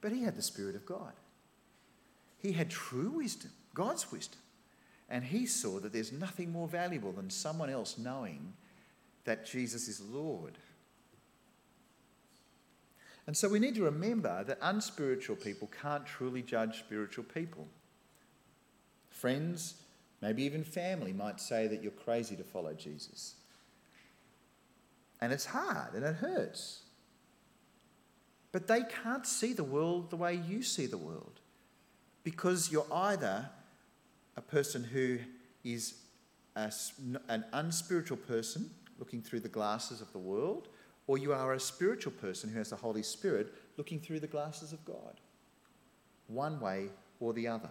But 0.00 0.12
he 0.12 0.22
had 0.22 0.34
the 0.34 0.42
Spirit 0.42 0.76
of 0.76 0.86
God. 0.86 1.12
He 2.38 2.52
had 2.52 2.70
true 2.70 3.10
wisdom, 3.10 3.50
God's 3.74 4.10
wisdom. 4.10 4.40
And 5.10 5.24
he 5.24 5.44
saw 5.44 5.78
that 5.80 5.92
there's 5.92 6.10
nothing 6.10 6.50
more 6.50 6.68
valuable 6.68 7.12
than 7.12 7.28
someone 7.28 7.68
else 7.68 7.98
knowing 7.98 8.54
that 9.24 9.46
Jesus 9.46 9.88
is 9.88 10.00
Lord. 10.00 10.58
And 13.26 13.36
so 13.36 13.48
we 13.48 13.58
need 13.58 13.74
to 13.76 13.84
remember 13.84 14.44
that 14.44 14.58
unspiritual 14.60 15.36
people 15.36 15.70
can't 15.80 16.04
truly 16.04 16.42
judge 16.42 16.78
spiritual 16.78 17.24
people. 17.24 17.66
Friends, 19.08 19.74
maybe 20.20 20.42
even 20.42 20.62
family, 20.62 21.12
might 21.12 21.40
say 21.40 21.66
that 21.66 21.82
you're 21.82 21.92
crazy 21.92 22.36
to 22.36 22.44
follow 22.44 22.74
Jesus. 22.74 23.36
And 25.20 25.32
it's 25.32 25.46
hard 25.46 25.94
and 25.94 26.04
it 26.04 26.16
hurts. 26.16 26.82
But 28.52 28.68
they 28.68 28.82
can't 29.02 29.26
see 29.26 29.52
the 29.52 29.64
world 29.64 30.10
the 30.10 30.16
way 30.16 30.34
you 30.34 30.62
see 30.62 30.86
the 30.86 30.98
world 30.98 31.40
because 32.24 32.70
you're 32.70 32.86
either 32.92 33.48
a 34.36 34.40
person 34.42 34.84
who 34.84 35.18
is 35.64 35.94
a, 36.56 36.70
an 37.28 37.44
unspiritual 37.52 38.18
person 38.18 38.70
looking 38.98 39.22
through 39.22 39.40
the 39.40 39.48
glasses 39.48 40.00
of 40.00 40.12
the 40.12 40.18
world, 40.18 40.68
or 41.06 41.18
you 41.18 41.32
are 41.32 41.52
a 41.52 41.60
spiritual 41.60 42.12
person 42.12 42.50
who 42.50 42.58
has 42.58 42.70
the 42.70 42.76
Holy 42.76 43.02
Spirit 43.02 43.52
looking 43.76 44.00
through 44.00 44.20
the 44.20 44.26
glasses 44.26 44.72
of 44.72 44.84
God. 44.84 45.20
One 46.28 46.60
way 46.60 46.88
or 47.20 47.32
the 47.32 47.48
other. 47.48 47.70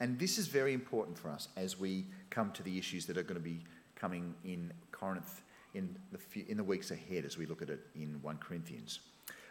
And 0.00 0.18
this 0.18 0.38
is 0.38 0.48
very 0.48 0.74
important 0.74 1.16
for 1.16 1.30
us 1.30 1.48
as 1.56 1.78
we 1.78 2.06
come 2.30 2.50
to 2.52 2.62
the 2.62 2.78
issues 2.78 3.06
that 3.06 3.16
are 3.16 3.22
going 3.22 3.40
to 3.40 3.40
be 3.40 3.60
coming 3.94 4.34
in 4.44 4.72
Corinth 4.90 5.42
in 5.74 5.96
the, 6.12 6.44
in 6.48 6.56
the 6.56 6.64
weeks 6.64 6.90
ahead 6.90 7.24
as 7.24 7.38
we 7.38 7.46
look 7.46 7.62
at 7.62 7.70
it 7.70 7.80
in 7.94 8.18
1 8.22 8.38
Corinthians. 8.38 9.00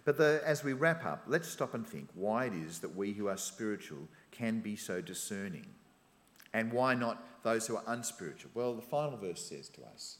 But 0.06 0.18
the, 0.18 0.42
as 0.46 0.64
we 0.64 0.74
wrap 0.74 1.06
up, 1.06 1.24
let's 1.28 1.48
stop 1.48 1.74
and 1.74 1.88
think 1.88 2.10
why 2.14 2.46
it 2.46 2.54
is 2.54 2.80
that 2.80 2.96
we 2.96 3.14
who 3.14 3.28
are 3.28 3.38
spiritual 3.38 4.08
can 4.32 4.60
be 4.60 4.76
so 4.76 5.02
discerning. 5.02 5.66
And 6.54 6.72
why 6.72 6.94
not 6.94 7.24
those 7.44 7.68
who 7.68 7.76
are 7.76 7.84
unspiritual? 7.88 8.52
Well, 8.54 8.74
the 8.74 8.82
final 8.82 9.18
verse 9.18 9.44
says 9.44 9.70
to 9.70 9.82
us 9.94 10.20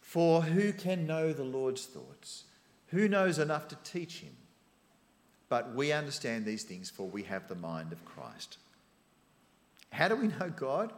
For 0.00 0.42
who 0.42 0.72
can 0.72 1.06
know 1.06 1.32
the 1.32 1.44
Lord's 1.44 1.86
thoughts? 1.86 2.44
Who 2.88 3.08
knows 3.08 3.38
enough 3.38 3.68
to 3.68 3.76
teach 3.82 4.20
him? 4.20 4.36
But 5.48 5.74
we 5.74 5.92
understand 5.92 6.44
these 6.44 6.64
things, 6.64 6.90
for 6.90 7.06
we 7.06 7.22
have 7.24 7.48
the 7.48 7.54
mind 7.54 7.92
of 7.92 8.04
Christ. 8.04 8.58
How 9.90 10.08
do 10.08 10.16
we 10.16 10.28
know 10.28 10.50
God? 10.54 10.92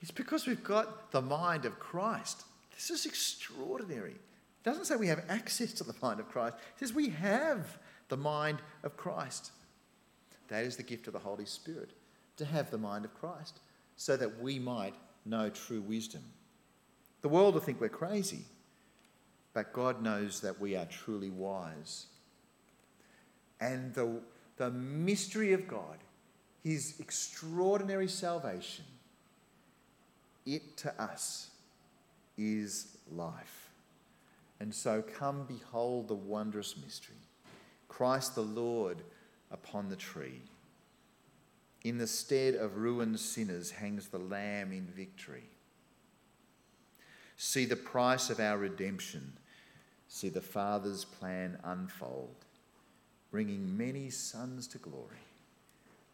It's 0.00 0.10
because 0.10 0.46
we've 0.46 0.64
got 0.64 1.12
the 1.12 1.20
mind 1.20 1.64
of 1.64 1.78
Christ. 1.78 2.44
This 2.74 2.90
is 2.90 3.04
extraordinary. 3.04 4.12
It 4.12 4.64
doesn't 4.64 4.86
say 4.86 4.96
we 4.96 5.08
have 5.08 5.24
access 5.28 5.72
to 5.74 5.84
the 5.84 5.94
mind 6.02 6.20
of 6.20 6.28
Christ, 6.28 6.56
it 6.56 6.80
says 6.80 6.94
we 6.94 7.10
have 7.10 7.78
the 8.08 8.16
mind 8.16 8.62
of 8.82 8.96
Christ. 8.96 9.52
That 10.48 10.64
is 10.64 10.76
the 10.76 10.82
gift 10.82 11.06
of 11.06 11.12
the 11.12 11.18
Holy 11.18 11.46
Spirit 11.46 11.90
to 12.36 12.44
have 12.44 12.70
the 12.70 12.78
mind 12.78 13.04
of 13.04 13.14
Christ 13.14 13.60
so 13.96 14.16
that 14.16 14.40
we 14.40 14.58
might 14.58 14.94
know 15.26 15.50
true 15.50 15.80
wisdom. 15.80 16.22
The 17.22 17.28
world 17.28 17.54
will 17.54 17.60
think 17.60 17.80
we're 17.80 17.88
crazy, 17.88 18.44
but 19.52 19.72
God 19.72 20.02
knows 20.02 20.40
that 20.40 20.60
we 20.60 20.76
are 20.76 20.86
truly 20.86 21.30
wise. 21.30 22.06
And 23.60 23.92
the, 23.94 24.20
the 24.56 24.70
mystery 24.70 25.52
of 25.52 25.68
God, 25.68 25.98
His 26.64 26.94
extraordinary 26.98 28.08
salvation, 28.08 28.86
it 30.46 30.76
to 30.78 31.02
us 31.02 31.50
is 32.38 32.96
life. 33.12 33.68
And 34.60 34.74
so 34.74 35.02
come 35.02 35.44
behold 35.46 36.08
the 36.08 36.14
wondrous 36.14 36.76
mystery 36.82 37.16
Christ 37.88 38.34
the 38.34 38.42
Lord 38.42 39.02
upon 39.50 39.88
the 39.88 39.96
tree. 39.96 40.40
In 41.82 41.96
the 41.96 42.06
stead 42.06 42.54
of 42.54 42.76
ruined 42.76 43.18
sinners 43.18 43.70
hangs 43.70 44.08
the 44.08 44.18
Lamb 44.18 44.72
in 44.72 44.86
victory. 44.86 45.48
See 47.36 47.64
the 47.64 47.76
price 47.76 48.28
of 48.28 48.38
our 48.38 48.58
redemption. 48.58 49.32
See 50.08 50.28
the 50.28 50.42
Father's 50.42 51.06
plan 51.06 51.58
unfold, 51.64 52.44
bringing 53.30 53.78
many 53.78 54.10
sons 54.10 54.66
to 54.68 54.78
glory, 54.78 55.24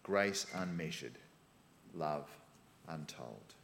grace 0.04 0.46
unmeasured, 0.54 1.18
love 1.94 2.28
untold. 2.86 3.55